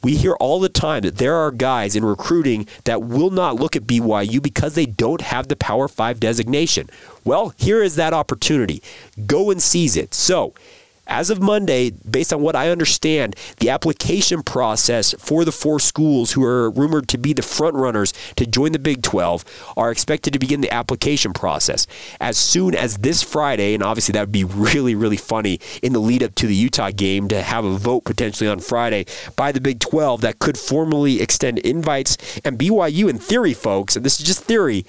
we 0.03 0.17
hear 0.17 0.35
all 0.35 0.61
the 0.61 0.69
time 0.69 1.03
that 1.03 1.17
there 1.17 1.35
are 1.35 1.51
guys 1.51 1.97
in 1.97 2.05
recruiting 2.05 2.67
that 2.85 3.03
will 3.03 3.31
not 3.31 3.57
look 3.57 3.75
at 3.75 3.85
BYU 3.85 4.43
because 4.43 4.75
they 4.75 4.87
don't 4.87 5.21
have 5.23 5.49
the 5.49 5.57
Power 5.57 5.89
5 5.89 6.21
designation. 6.21 6.89
Well, 7.25 7.55
here 7.57 7.83
is 7.83 7.97
that 7.97 8.13
opportunity. 8.13 8.83
Go 9.27 9.51
and 9.51 9.61
seize 9.61 9.97
it. 9.97 10.15
So, 10.15 10.55
as 11.09 11.31
of 11.31 11.41
Monday, 11.41 11.91
based 11.91 12.33
on 12.33 12.43
what 12.43 12.55
I 12.55 12.71
understand, 12.71 13.35
the 13.59 13.71
application 13.71 14.43
process 14.43 15.15
for 15.19 15.45
the 15.45 15.53
four 15.53 15.81
schools 15.81 16.33
who 16.33 16.45
are 16.45 16.71
rumored 16.71 17.09
to 17.09 17.19
be 17.19 17.33
the 17.33 17.43
front 17.43 17.75
runners 17.75 18.13
to 18.37 18.47
join 18.47 18.73
the 18.73 18.79
Big 18.79 19.03
12 19.03 19.45
are 19.77 19.91
expected 19.91 20.33
to 20.35 20.39
begin 20.39 20.61
the 20.61 20.73
application 20.73 21.33
process 21.33 21.87
as 22.21 22.37
soon 22.37 22.75
as 22.75 22.99
this 22.99 23.23
Friday. 23.23 23.75
And 23.75 23.83
obviously, 23.83 24.13
that 24.13 24.21
would 24.21 24.33
be 24.33 24.45
really, 24.45 24.95
really 24.95 25.17
funny 25.17 25.59
in 25.83 25.93
the 25.93 25.99
lead 25.99 26.23
up 26.23 26.35
to 26.37 26.47
the 26.47 26.55
Utah 26.55 26.91
game 26.91 27.29
to 27.29 27.43
have 27.43 27.65
a 27.65 27.77
vote 27.77 28.05
potentially 28.05 28.49
on 28.49 28.61
Friday 28.61 29.07
by 29.37 29.53
the 29.53 29.61
Big 29.61 29.81
12 29.81 30.21
that 30.21 30.39
could 30.39 30.59
formally 30.59 31.21
extend 31.21 31.59
invites. 31.59 32.17
And 32.45 32.59
BYU, 32.59 33.09
in 33.09 33.19
theory, 33.19 33.55
folks, 33.55 33.97
and 33.97 34.05
this 34.05 34.21
is 34.21 34.27
just 34.27 34.45
theory, 34.45 34.85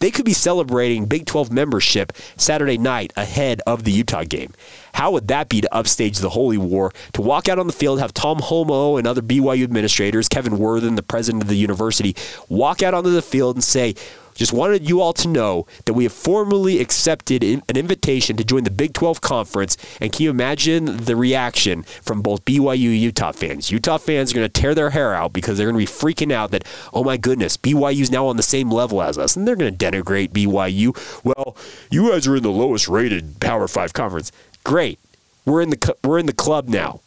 they 0.00 0.10
could 0.10 0.24
be 0.24 0.32
celebrating 0.32 1.06
Big 1.06 1.26
12 1.26 1.52
membership 1.52 2.12
Saturday 2.36 2.78
night 2.78 3.12
ahead 3.16 3.60
of 3.66 3.84
the 3.84 3.92
Utah 3.92 4.24
game. 4.24 4.52
How 4.92 5.12
would 5.12 5.28
that 5.28 5.48
be 5.48 5.60
to 5.60 5.74
upstage 5.74 6.18
the 6.18 6.30
Holy 6.30 6.58
War, 6.58 6.92
to 7.12 7.22
walk 7.22 7.48
out 7.48 7.58
on 7.58 7.66
the 7.66 7.72
field, 7.72 8.00
have 8.00 8.12
Tom 8.12 8.38
Holmoe 8.38 8.98
and 8.98 9.06
other 9.06 9.22
BYU 9.22 9.62
administrators, 9.62 10.28
Kevin 10.28 10.58
Worthen, 10.58 10.96
the 10.96 11.02
president 11.02 11.42
of 11.42 11.48
the 11.48 11.56
university, 11.56 12.16
walk 12.48 12.82
out 12.82 12.94
onto 12.94 13.10
the 13.10 13.22
field 13.22 13.56
and 13.56 13.64
say, 13.64 13.94
just 14.40 14.54
wanted 14.54 14.88
you 14.88 15.02
all 15.02 15.12
to 15.12 15.28
know 15.28 15.66
that 15.84 15.92
we 15.92 16.04
have 16.04 16.14
formally 16.14 16.80
accepted 16.80 17.44
an 17.44 17.62
invitation 17.76 18.38
to 18.38 18.42
join 18.42 18.64
the 18.64 18.70
Big 18.70 18.94
12 18.94 19.20
Conference. 19.20 19.76
And 20.00 20.10
can 20.10 20.24
you 20.24 20.30
imagine 20.30 20.96
the 20.96 21.14
reaction 21.14 21.82
from 21.82 22.22
both 22.22 22.46
BYU 22.46 22.98
Utah 22.98 23.32
fans? 23.32 23.70
Utah 23.70 23.98
fans 23.98 24.32
are 24.32 24.36
going 24.36 24.46
to 24.46 24.60
tear 24.60 24.74
their 24.74 24.88
hair 24.88 25.12
out 25.12 25.34
because 25.34 25.58
they're 25.58 25.70
going 25.70 25.84
to 25.84 25.92
be 25.92 25.98
freaking 25.98 26.32
out 26.32 26.52
that, 26.52 26.64
oh 26.94 27.04
my 27.04 27.18
goodness, 27.18 27.58
BYU 27.58 28.00
is 28.00 28.10
now 28.10 28.26
on 28.28 28.38
the 28.38 28.42
same 28.42 28.70
level 28.70 29.02
as 29.02 29.18
us. 29.18 29.36
And 29.36 29.46
they're 29.46 29.56
going 29.56 29.76
to 29.76 29.90
denigrate 29.90 30.30
BYU. 30.30 30.96
Well, 31.22 31.54
you 31.90 32.10
guys 32.10 32.26
are 32.26 32.36
in 32.36 32.42
the 32.42 32.50
lowest 32.50 32.88
rated 32.88 33.40
Power 33.40 33.68
5 33.68 33.92
conference. 33.92 34.32
Great. 34.64 34.98
We're 35.44 35.60
in 35.60 35.68
the, 35.68 35.96
we're 36.02 36.18
in 36.18 36.24
the 36.24 36.32
club 36.32 36.66
now 36.66 37.00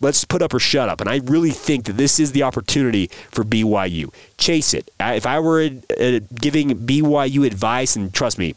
let's 0.00 0.24
put 0.24 0.42
up 0.42 0.54
or 0.54 0.58
shut 0.58 0.88
up. 0.88 1.00
And 1.00 1.08
I 1.08 1.16
really 1.24 1.50
think 1.50 1.84
that 1.86 1.96
this 1.96 2.20
is 2.20 2.32
the 2.32 2.42
opportunity 2.42 3.08
for 3.30 3.44
BYU. 3.44 4.12
Chase 4.38 4.74
it. 4.74 4.90
If 5.00 5.26
I 5.26 5.40
were 5.40 5.70
uh, 5.98 6.20
giving 6.34 6.70
BYU 6.70 7.46
advice, 7.46 7.96
and 7.96 8.12
trust 8.12 8.38
me, 8.38 8.54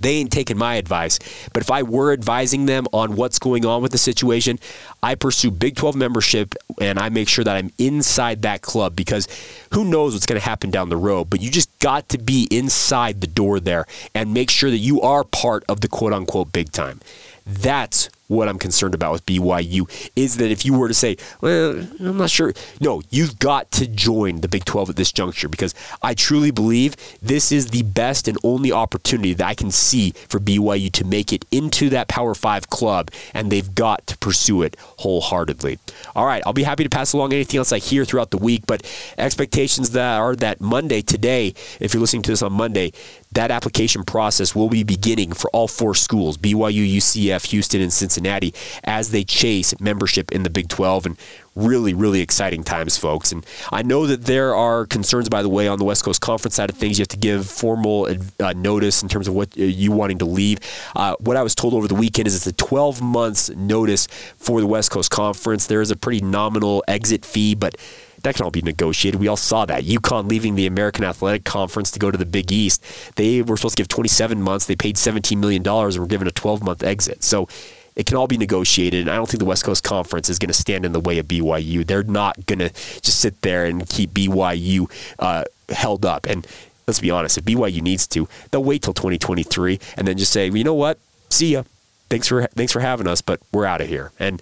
they 0.00 0.16
ain't 0.16 0.32
taking 0.32 0.58
my 0.58 0.74
advice. 0.74 1.18
But 1.52 1.62
if 1.62 1.70
I 1.70 1.82
were 1.82 2.12
advising 2.12 2.66
them 2.66 2.86
on 2.92 3.16
what's 3.16 3.38
going 3.38 3.64
on 3.64 3.82
with 3.82 3.92
the 3.92 3.98
situation, 3.98 4.58
I 5.02 5.14
pursue 5.14 5.50
Big 5.50 5.76
12 5.76 5.94
membership 5.94 6.54
and 6.80 6.98
I 6.98 7.08
make 7.08 7.28
sure 7.28 7.44
that 7.44 7.56
I'm 7.56 7.72
inside 7.78 8.42
that 8.42 8.62
club 8.62 8.96
because 8.96 9.28
who 9.72 9.84
knows 9.84 10.12
what's 10.12 10.26
going 10.26 10.40
to 10.40 10.44
happen 10.44 10.70
down 10.70 10.88
the 10.88 10.96
road. 10.96 11.30
But 11.30 11.40
you 11.40 11.50
just 11.50 11.76
got 11.78 12.08
to 12.10 12.18
be 12.18 12.48
inside 12.50 13.20
the 13.20 13.26
door 13.26 13.60
there 13.60 13.86
and 14.14 14.34
make 14.34 14.50
sure 14.50 14.70
that 14.70 14.78
you 14.78 15.00
are 15.00 15.24
part 15.24 15.64
of 15.68 15.80
the 15.80 15.88
quote 15.88 16.12
unquote 16.12 16.52
big 16.52 16.72
time. 16.72 17.00
That's 17.46 18.08
what 18.34 18.48
I'm 18.48 18.58
concerned 18.58 18.94
about 18.94 19.12
with 19.12 19.26
BYU 19.26 19.88
is 20.16 20.36
that 20.38 20.50
if 20.50 20.64
you 20.64 20.74
were 20.74 20.88
to 20.88 20.94
say, 20.94 21.16
well, 21.40 21.86
I'm 22.00 22.18
not 22.18 22.30
sure. 22.30 22.52
No, 22.80 23.02
you've 23.10 23.38
got 23.38 23.70
to 23.72 23.86
join 23.86 24.40
the 24.40 24.48
Big 24.48 24.64
12 24.64 24.90
at 24.90 24.96
this 24.96 25.12
juncture 25.12 25.48
because 25.48 25.74
I 26.02 26.14
truly 26.14 26.50
believe 26.50 26.96
this 27.22 27.52
is 27.52 27.68
the 27.68 27.82
best 27.82 28.28
and 28.28 28.36
only 28.42 28.72
opportunity 28.72 29.34
that 29.34 29.46
I 29.46 29.54
can 29.54 29.70
see 29.70 30.10
for 30.28 30.38
BYU 30.40 30.90
to 30.92 31.04
make 31.04 31.32
it 31.32 31.44
into 31.50 31.88
that 31.90 32.08
Power 32.08 32.34
5 32.34 32.68
club, 32.68 33.10
and 33.32 33.50
they've 33.50 33.74
got 33.74 34.06
to 34.08 34.18
pursue 34.18 34.62
it 34.62 34.76
wholeheartedly. 34.98 35.78
All 36.14 36.26
right, 36.26 36.42
I'll 36.46 36.52
be 36.52 36.62
happy 36.62 36.84
to 36.84 36.90
pass 36.90 37.12
along 37.12 37.32
anything 37.32 37.58
else 37.58 37.72
I 37.72 37.78
hear 37.78 38.04
throughout 38.04 38.30
the 38.30 38.38
week, 38.38 38.64
but 38.66 38.84
expectations 39.18 39.90
that 39.90 40.18
are 40.18 40.36
that 40.36 40.60
Monday, 40.60 41.02
today, 41.02 41.54
if 41.80 41.94
you're 41.94 42.00
listening 42.00 42.22
to 42.22 42.32
this 42.32 42.42
on 42.42 42.52
Monday, 42.52 42.92
that 43.34 43.50
application 43.50 44.04
process 44.04 44.54
will 44.54 44.68
be 44.68 44.82
beginning 44.82 45.32
for 45.32 45.50
all 45.50 45.68
four 45.68 45.94
schools 45.94 46.36
BYU, 46.38 46.96
UCF, 46.96 47.46
Houston, 47.46 47.80
and 47.80 47.92
Cincinnati 47.92 48.54
as 48.84 49.10
they 49.10 49.24
chase 49.24 49.78
membership 49.80 50.32
in 50.32 50.42
the 50.42 50.50
Big 50.50 50.68
12. 50.68 51.06
And 51.06 51.16
really, 51.56 51.94
really 51.94 52.20
exciting 52.20 52.64
times, 52.64 52.98
folks. 52.98 53.32
And 53.32 53.46
I 53.72 53.82
know 53.82 54.06
that 54.06 54.24
there 54.24 54.54
are 54.54 54.86
concerns, 54.86 55.28
by 55.28 55.42
the 55.42 55.48
way, 55.48 55.68
on 55.68 55.78
the 55.78 55.84
West 55.84 56.04
Coast 56.04 56.20
Conference 56.20 56.54
side 56.54 56.70
of 56.70 56.76
things. 56.76 56.98
You 56.98 57.02
have 57.02 57.08
to 57.08 57.16
give 57.16 57.46
formal 57.46 58.08
uh, 58.40 58.52
notice 58.54 59.02
in 59.02 59.08
terms 59.08 59.28
of 59.28 59.34
what 59.34 59.56
uh, 59.58 59.62
you 59.62 59.92
wanting 59.92 60.18
to 60.18 60.24
leave. 60.24 60.58
Uh, 60.96 61.14
what 61.20 61.36
I 61.36 61.42
was 61.42 61.54
told 61.54 61.74
over 61.74 61.86
the 61.86 61.94
weekend 61.94 62.26
is 62.26 62.34
it's 62.34 62.46
a 62.46 62.52
12 62.52 63.00
months 63.02 63.50
notice 63.50 64.06
for 64.36 64.60
the 64.60 64.66
West 64.66 64.90
Coast 64.90 65.10
Conference. 65.10 65.66
There 65.66 65.80
is 65.80 65.90
a 65.90 65.96
pretty 65.96 66.20
nominal 66.20 66.82
exit 66.88 67.24
fee, 67.24 67.54
but 67.54 67.76
that 68.24 68.34
can 68.34 68.44
all 68.44 68.50
be 68.50 68.62
negotiated. 68.62 69.20
We 69.20 69.28
all 69.28 69.36
saw 69.36 69.64
that. 69.66 69.84
UConn 69.84 70.28
leaving 70.28 70.54
the 70.54 70.66
American 70.66 71.04
Athletic 71.04 71.44
Conference 71.44 71.90
to 71.92 71.98
go 71.98 72.10
to 72.10 72.18
the 72.18 72.26
Big 72.26 72.50
East. 72.50 72.82
They 73.16 73.42
were 73.42 73.56
supposed 73.56 73.76
to 73.76 73.80
give 73.82 73.88
27 73.88 74.42
months. 74.42 74.66
They 74.66 74.76
paid 74.76 74.96
$17 74.96 75.38
million 75.38 75.66
and 75.66 75.98
were 75.98 76.06
given 76.06 76.26
a 76.26 76.32
12 76.32 76.62
month 76.62 76.82
exit. 76.82 77.22
So 77.22 77.48
it 77.96 78.06
can 78.06 78.16
all 78.16 78.26
be 78.26 78.38
negotiated. 78.38 79.02
And 79.02 79.10
I 79.10 79.16
don't 79.16 79.28
think 79.28 79.38
the 79.38 79.44
West 79.44 79.64
Coast 79.64 79.84
Conference 79.84 80.28
is 80.28 80.38
going 80.38 80.48
to 80.48 80.54
stand 80.54 80.84
in 80.84 80.92
the 80.92 81.00
way 81.00 81.18
of 81.18 81.28
BYU. 81.28 81.86
They're 81.86 82.02
not 82.02 82.46
going 82.46 82.58
to 82.58 82.70
just 82.70 83.20
sit 83.20 83.40
there 83.42 83.66
and 83.66 83.88
keep 83.88 84.10
BYU 84.10 84.90
uh, 85.18 85.44
held 85.68 86.04
up. 86.04 86.26
And 86.26 86.46
let's 86.86 87.00
be 87.00 87.10
honest, 87.10 87.38
if 87.38 87.44
BYU 87.44 87.82
needs 87.82 88.06
to, 88.08 88.28
they'll 88.50 88.64
wait 88.64 88.82
till 88.82 88.94
2023 88.94 89.78
and 89.96 90.08
then 90.08 90.16
just 90.16 90.32
say, 90.32 90.48
you 90.48 90.64
know 90.64 90.74
what? 90.74 90.98
See 91.30 91.52
ya. 91.52 91.64
Thanks 92.10 92.28
for 92.28 92.46
thanks 92.48 92.72
for 92.72 92.80
having 92.80 93.08
us, 93.08 93.22
but 93.22 93.40
we're 93.50 93.64
out 93.64 93.80
of 93.80 93.88
here. 93.88 94.12
And 94.20 94.40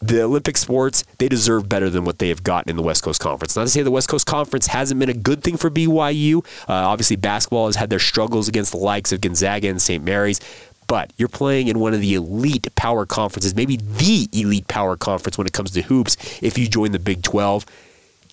the 0.00 0.22
Olympic 0.22 0.56
sports, 0.56 1.04
they 1.18 1.28
deserve 1.28 1.68
better 1.68 1.90
than 1.90 2.04
what 2.04 2.18
they 2.18 2.28
have 2.30 2.42
gotten 2.42 2.70
in 2.70 2.76
the 2.76 2.82
West 2.82 3.02
Coast 3.02 3.20
Conference. 3.20 3.54
Not 3.54 3.64
to 3.64 3.68
say 3.68 3.82
the 3.82 3.90
West 3.90 4.08
Coast 4.08 4.26
Conference 4.26 4.66
hasn't 4.66 4.98
been 4.98 5.10
a 5.10 5.14
good 5.14 5.42
thing 5.42 5.56
for 5.56 5.70
BYU. 5.70 6.44
Uh, 6.68 6.72
obviously, 6.72 7.16
basketball 7.16 7.66
has 7.66 7.76
had 7.76 7.90
their 7.90 7.98
struggles 7.98 8.48
against 8.48 8.72
the 8.72 8.78
likes 8.78 9.12
of 9.12 9.20
Gonzaga 9.20 9.68
and 9.68 9.80
St. 9.80 10.02
Mary's. 10.02 10.40
But 10.86 11.12
you're 11.18 11.28
playing 11.28 11.68
in 11.68 11.78
one 11.78 11.94
of 11.94 12.00
the 12.00 12.14
elite 12.14 12.66
power 12.74 13.06
conferences, 13.06 13.54
maybe 13.54 13.76
the 13.76 14.28
elite 14.32 14.66
power 14.66 14.96
conference 14.96 15.38
when 15.38 15.46
it 15.46 15.52
comes 15.52 15.70
to 15.72 15.82
hoops. 15.82 16.16
If 16.42 16.58
you 16.58 16.66
join 16.66 16.92
the 16.92 16.98
Big 16.98 17.22
12, 17.22 17.64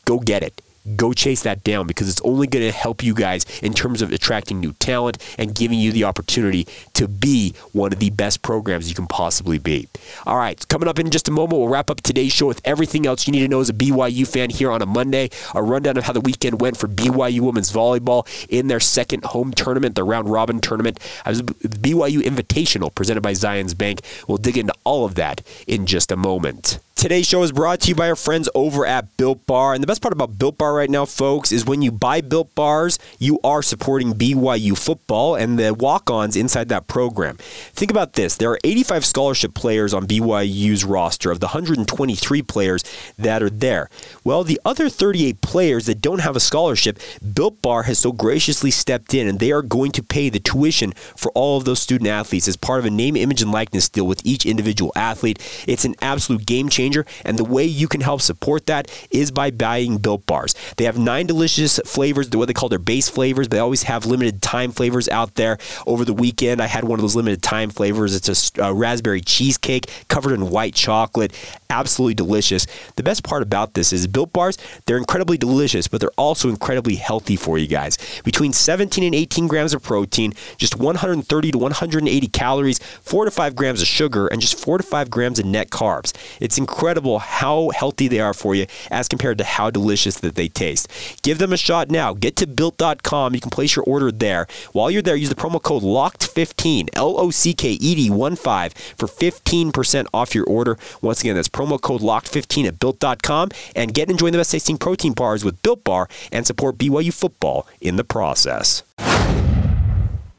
go 0.06 0.20
get 0.20 0.42
it 0.42 0.62
go 0.96 1.14
chase 1.14 1.44
that 1.44 1.64
down 1.64 1.88
because 1.88 2.10
it's 2.10 2.22
only 2.22 2.48
going 2.48 2.66
to 2.66 2.72
help 2.72 3.04
you 3.04 3.14
guys 3.14 3.46
in 3.62 3.74
terms 3.74 4.02
of 4.02 4.12
attracting 4.12 4.60
new 4.60 4.74
talent 4.74 5.18
and 5.38 5.56
giving 5.56 5.80
you 5.80 5.92
the 5.92 6.04
opportunity 6.04 6.68
to 6.94 7.08
be 7.08 7.54
one 7.74 7.92
of 7.92 8.00
the 8.00 8.10
best 8.12 8.42
programs 8.42 8.90
you 8.90 8.96
can 8.96 9.08
possibly 9.08 9.58
be. 9.58 9.88
All 10.26 10.38
right, 10.38 10.66
coming 10.68 10.88
up 10.88 11.00
in 11.00 11.10
just 11.10 11.28
a 11.28 11.32
moment, 11.32 11.60
we'll 11.60 11.70
wrap 11.70 11.90
up 11.90 12.02
today's 12.02 12.32
show 12.32 12.48
with 12.48 12.62
everything 12.66 13.06
else 13.06 13.28
you 13.28 13.32
need 13.32 13.42
to 13.42 13.48
know 13.48 13.60
as 13.60 13.70
a 13.70 13.74
BYU 13.74 14.28
fan 14.28 14.50
here 14.50 14.72
on 14.72 14.82
a 14.82 14.86
Monday. 14.86 15.30
A 15.54 15.62
rundown 15.62 15.98
of 15.98 16.04
how 16.06 16.14
the 16.14 16.22
weekend 16.22 16.62
went 16.62 16.78
for 16.78 16.88
BYU 16.88 17.42
women's 17.42 17.72
volleyball 17.72 18.28
in 18.50 18.68
their 18.68 18.80
second 18.80 19.26
home 19.26 19.52
tournament, 19.52 19.96
the 19.96 20.04
round 20.04 20.30
robin 20.30 20.62
tournament. 20.62 21.00
BYU 21.26 22.22
Invitational 22.22 22.94
presented 22.94 23.22
by 23.22 23.34
Zions 23.34 23.78
Bank. 23.78 24.02
We'll 24.28 24.38
dig 24.38 24.58
into 24.58 24.74
all 24.84 25.06
of 25.06 25.16
that 25.16 25.42
in 25.68 25.86
just 25.86 26.12
a 26.12 26.16
moment. 26.16 26.80
Today's 26.98 27.28
show 27.28 27.44
is 27.44 27.52
brought 27.52 27.82
to 27.82 27.90
you 27.90 27.96
by 27.96 28.10
our 28.10 28.16
friends 28.16 28.50
over 28.56 28.84
at 28.84 29.16
Built 29.18 29.46
Bar. 29.46 29.76
And 29.76 29.84
the 29.84 29.88
best 29.88 30.02
part 30.02 30.14
about 30.14 30.40
Built 30.40 30.58
Bar 30.58 30.77
right 30.78 30.90
now, 30.90 31.06
folks, 31.06 31.52
is 31.52 31.66
when 31.66 31.82
you 31.82 31.92
buy 31.92 32.22
Built 32.22 32.54
Bars, 32.56 32.98
you 33.20 33.40
are 33.44 33.62
supporting 33.62 34.14
BYU 34.14 34.78
football 34.78 35.36
and 35.36 35.60
the 35.60 35.74
walk 35.74 36.10
ons 36.10 36.36
inside 36.36 36.70
that 36.70 36.88
program. 36.88 37.38
Think 37.74 37.92
about 37.92 38.14
this 38.14 38.38
there 38.38 38.52
are 38.52 38.60
85 38.64 39.06
scholarship 39.06 39.54
players 39.54 39.94
on 39.94 40.08
BYU's 40.08 40.84
roster 40.86 41.32
of 41.32 41.40
the 41.40 41.48
123 41.48 42.42
players 42.42 42.84
that 43.18 43.44
are 43.44 43.50
there. 43.50 43.90
Well, 44.24 44.44
the 44.44 44.60
other 44.66 44.90
38 44.90 45.42
players 45.42 45.86
that 45.86 46.02
don't 46.02 46.22
have 46.22 46.36
a 46.36 46.40
scholarship, 46.40 47.00
Built 47.34 47.62
Bar 47.62 47.84
has 47.84 48.00
so 48.00 48.12
graciously 48.12 48.72
stepped 48.72 49.14
in 49.14 49.28
and 49.28 49.40
they 49.40 49.52
are 49.52 49.62
going 49.62 49.92
to 49.94 50.04
pay 50.04 50.30
the 50.30 50.40
tuition 50.40 50.94
for 51.16 51.32
all 51.34 51.58
of 51.58 51.66
those 51.66 51.82
student 51.82 52.10
athletes 52.10 52.48
as 52.48 52.56
part 52.56 52.80
of 52.80 52.86
a 52.86 52.90
name, 52.90 53.16
image, 53.16 53.42
and 53.42 53.52
likeness 53.52 53.90
deal 53.90 54.08
with 54.08 54.26
each 54.26 54.46
individual 54.46 54.92
athlete. 54.96 55.40
It's 55.68 55.86
an 55.86 55.96
absolute 56.02 56.46
game 56.46 56.70
changer 56.70 56.88
changer. 56.88 57.06
And 57.26 57.38
the 57.38 57.44
way 57.44 57.66
you 57.66 57.88
can 57.88 58.02
help 58.02 58.22
support 58.22 58.66
that 58.68 58.90
is 59.12 59.32
by 59.32 59.52
buying 59.52 59.98
Built 59.98 60.26
Bars. 60.26 60.56
They 60.76 60.86
have 60.86 60.98
nine 60.98 61.26
delicious 61.26 61.80
flavors, 61.86 62.30
what 62.30 62.48
they 62.48 62.54
call 62.54 62.70
their 62.70 62.80
base 62.80 63.10
flavors. 63.10 63.48
They 63.48 63.60
always 63.60 63.84
have 63.84 64.06
limited 64.06 64.42
time 64.42 64.72
flavors 64.72 65.08
out 65.10 65.36
there. 65.36 65.58
Over 65.86 66.06
the 66.06 66.14
weekend, 66.14 66.62
I 66.62 66.68
had 66.68 66.84
one 66.84 67.00
of 67.00 67.02
those 67.02 67.16
limited 67.16 67.42
time 67.42 67.70
flavors. 67.70 68.16
It's 68.16 68.58
a, 68.58 68.64
a 68.64 68.74
raspberry 68.74 69.22
cheesecake 69.22 69.90
covered 70.10 70.34
in 70.34 70.50
white 70.50 70.74
chocolate 70.76 71.34
absolutely 71.70 72.14
delicious. 72.14 72.66
The 72.96 73.04
best 73.04 73.24
part 73.24 73.44
about 73.44 73.74
this 73.74 73.94
is 73.94 74.08
Built 74.08 74.34
Bars, 74.34 74.58
they're 74.86 74.98
incredibly 74.98 75.38
delicious, 75.38 75.88
but 75.88 76.02
they're 76.02 76.10
also 76.18 76.50
incredibly 76.50 76.96
healthy 76.96 77.36
for 77.36 77.58
you 77.58 77.68
guys. 77.68 77.98
Between 78.24 78.54
17 78.54 79.04
and 79.04 79.16
18 79.16 79.48
grams 79.48 79.74
of 79.74 79.84
protein, 79.84 80.34
just 80.58 80.78
130 80.78 81.52
to 81.52 81.58
180 81.58 82.28
calories, 82.28 82.80
4 82.80 83.26
to 83.26 83.32
5 83.32 83.56
grams 83.56 83.82
of 83.82 83.88
sugar, 83.88 84.28
and 84.28 84.42
just 84.42 84.60
4 84.60 84.78
to 84.78 84.84
5 84.84 85.10
grams 85.10 85.40
of 85.40 85.46
net 85.46 85.70
carbs. 85.70 86.14
It's 86.40 86.58
incredible 86.58 87.20
how 87.20 87.70
healthy 87.70 88.08
they 88.08 88.20
are 88.20 88.34
for 88.34 88.56
you 88.56 88.68
as 88.92 89.08
compared 89.08 89.38
to 89.40 89.44
how 89.44 89.70
delicious 89.70 90.18
that 90.20 90.36
they 90.36 90.48
taste. 90.48 90.88
Give 91.24 91.38
them 91.38 91.54
a 91.54 91.58
shot 91.58 91.90
now. 91.90 92.14
Get 92.14 92.36
to 92.38 92.48
built.com. 92.48 93.34
You 93.34 93.42
can 93.42 93.50
place 93.52 93.76
your 93.76 93.86
order 93.86 94.12
there. 94.12 94.48
While 94.72 94.92
you're 94.92 95.02
there, 95.02 95.16
use 95.16 95.30
the 95.30 95.36
promo 95.36 95.62
code 95.62 95.84
LOCKED15, 95.84 96.90
L 96.94 97.20
O 97.20 97.30
C 97.30 97.54
K 97.54 97.72
E 97.72 97.96
D 97.96 98.10
1 98.10 98.36
5 98.36 98.74
for 98.74 99.08
15% 99.08 100.06
off 100.14 100.36
your 100.36 100.46
order. 100.46 100.78
Once 101.02 101.22
again, 101.22 101.36
that's 101.36 101.48
promo 101.58 101.82
code 101.82 102.02
LOCKED15 102.02 102.66
at 102.68 102.80
built.com 102.80 103.50
and 103.76 103.94
get 103.94 104.12
enjoying 104.12 104.32
the 104.32 104.38
best 104.38 104.52
tasting 104.52 104.78
protein 104.78 105.14
bars 105.14 105.44
with 105.44 105.60
Built 105.64 105.84
Bar 105.84 106.08
and 106.32 106.46
support 106.46 106.78
BYU 106.78 107.12
football 107.12 107.68
in 107.82 107.96
the 107.96 108.04
process. 108.04 108.84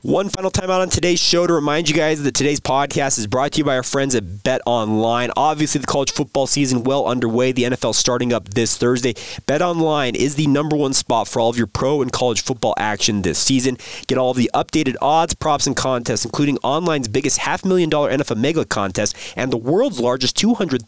One 0.09 0.31
final 0.31 0.51
time 0.51 0.71
out 0.71 0.81
on 0.81 0.88
today's 0.88 1.21
show 1.21 1.47
to 1.47 1.53
remind 1.53 1.87
you 1.87 1.94
guys 1.94 2.23
that 2.23 2.33
today's 2.33 2.61
podcast 2.61 3.18
is 3.18 3.27
brought 3.27 3.53
to 3.53 3.59
you 3.59 3.64
by 3.64 3.77
our 3.77 3.83
friends 3.83 4.14
at 4.14 4.42
Bet 4.42 4.62
Online. 4.64 5.31
Obviously, 5.37 5.83
the 5.83 5.87
college 5.87 6.12
football 6.12 6.47
season 6.47 6.83
well 6.83 7.07
underway. 7.07 7.53
The 7.53 7.64
NFL 7.64 7.94
starting 7.94 8.33
up 8.33 8.49
this 8.49 8.79
Thursday. 8.79 9.12
Bet 9.44 9.61
Online 9.61 10.14
is 10.14 10.37
the 10.37 10.47
number 10.47 10.77
one 10.77 10.94
spot 10.94 11.29
for 11.29 11.40
all 11.40 11.51
of 11.51 11.59
your 11.59 11.66
pro 11.66 12.01
and 12.01 12.11
college 12.11 12.40
football 12.40 12.73
action 12.79 13.21
this 13.21 13.38
season. 13.38 13.77
Get 14.07 14.16
all 14.16 14.31
of 14.31 14.38
the 14.38 14.51
updated 14.55 14.97
odds, 15.03 15.35
props, 15.35 15.66
and 15.66 15.77
contests, 15.77 16.25
including 16.25 16.57
online's 16.64 17.07
biggest 17.07 17.37
half 17.37 17.62
million 17.62 17.90
dollar 17.90 18.11
NFL 18.11 18.38
Mega 18.38 18.64
Contest 18.64 19.14
and 19.37 19.53
the 19.53 19.59
world's 19.59 20.01
largest 20.01 20.38
$200,000 20.38 20.81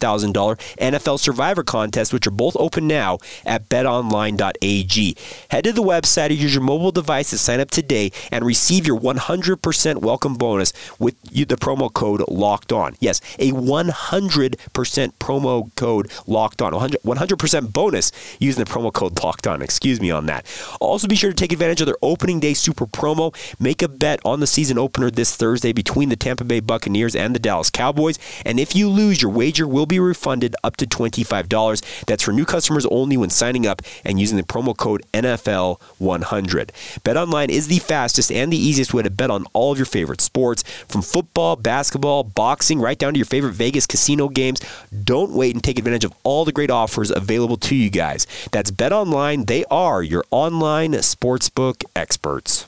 NFL 0.77 1.19
Survivor 1.19 1.63
Contest, 1.63 2.11
which 2.11 2.25
are 2.25 2.31
both 2.31 2.57
open 2.57 2.87
now 2.87 3.19
at 3.45 3.69
betonline.ag. 3.69 5.15
Head 5.51 5.63
to 5.65 5.73
the 5.73 5.83
website 5.83 6.31
or 6.31 6.33
use 6.33 6.55
your 6.55 6.63
mobile 6.63 6.91
device 6.91 7.29
to 7.29 7.37
sign 7.37 7.59
up 7.59 7.69
today 7.69 8.11
and 8.31 8.43
receive 8.43 8.87
your 8.87 9.10
100% 9.17 9.97
welcome 9.97 10.35
bonus 10.35 10.73
with 10.99 11.21
the 11.23 11.45
promo 11.57 11.91
code 11.93 12.23
locked 12.27 12.71
on. 12.71 12.95
Yes, 12.99 13.21
a 13.39 13.51
100% 13.51 15.13
promo 15.19 15.75
code 15.75 16.11
locked 16.27 16.61
on. 16.61 16.73
100, 16.73 17.37
percent 17.37 17.73
bonus 17.73 18.11
using 18.39 18.63
the 18.63 18.69
promo 18.69 18.91
code 18.93 19.21
locked 19.23 19.47
on. 19.47 19.61
Excuse 19.61 19.99
me 20.01 20.11
on 20.11 20.25
that. 20.27 20.45
Also, 20.79 21.07
be 21.07 21.15
sure 21.15 21.31
to 21.31 21.35
take 21.35 21.51
advantage 21.51 21.81
of 21.81 21.87
their 21.87 21.95
opening 22.01 22.39
day 22.39 22.53
super 22.53 22.85
promo. 22.85 23.33
Make 23.59 23.81
a 23.81 23.87
bet 23.87 24.19
on 24.25 24.39
the 24.39 24.47
season 24.47 24.77
opener 24.77 25.09
this 25.09 25.35
Thursday 25.35 25.71
between 25.71 26.09
the 26.09 26.15
Tampa 26.15 26.43
Bay 26.43 26.59
Buccaneers 26.59 27.15
and 27.15 27.33
the 27.35 27.39
Dallas 27.39 27.69
Cowboys. 27.69 28.19
And 28.45 28.59
if 28.59 28.75
you 28.75 28.89
lose, 28.89 29.21
your 29.21 29.31
wager 29.31 29.67
will 29.67 29.85
be 29.85 29.99
refunded 29.99 30.55
up 30.63 30.77
to 30.77 30.85
$25. 30.85 32.05
That's 32.05 32.23
for 32.23 32.31
new 32.31 32.45
customers 32.45 32.85
only 32.87 33.17
when 33.17 33.29
signing 33.29 33.65
up 33.65 33.81
and 34.03 34.19
using 34.19 34.37
the 34.37 34.43
promo 34.43 34.75
code 34.75 35.03
NFL100. 35.13 36.69
BetOnline 37.01 37.49
is 37.49 37.67
the 37.67 37.79
fastest 37.79 38.31
and 38.31 38.51
the 38.51 38.57
easiest 38.57 38.90
way 38.93 39.03
to 39.03 39.09
bet 39.09 39.31
on 39.31 39.45
all 39.53 39.71
of 39.71 39.77
your 39.77 39.85
favorite 39.85 40.21
sports, 40.21 40.63
from 40.87 41.01
football, 41.01 41.55
basketball, 41.55 42.23
boxing, 42.23 42.79
right 42.79 42.97
down 42.97 43.13
to 43.13 43.19
your 43.19 43.25
favorite 43.25 43.53
Vegas 43.53 43.87
casino 43.87 44.29
games. 44.29 44.61
Don't 45.03 45.31
wait 45.31 45.55
and 45.55 45.63
take 45.63 45.77
advantage 45.77 46.05
of 46.05 46.13
all 46.23 46.45
the 46.45 46.51
great 46.51 46.71
offers 46.71 47.11
available 47.11 47.57
to 47.57 47.75
you 47.75 47.89
guys. 47.89 48.27
That's 48.51 48.71
Bet 48.71 48.93
Online. 48.93 49.45
They 49.45 49.65
are 49.65 50.03
your 50.03 50.25
online 50.31 50.91
sportsbook 50.93 51.83
experts. 51.95 52.67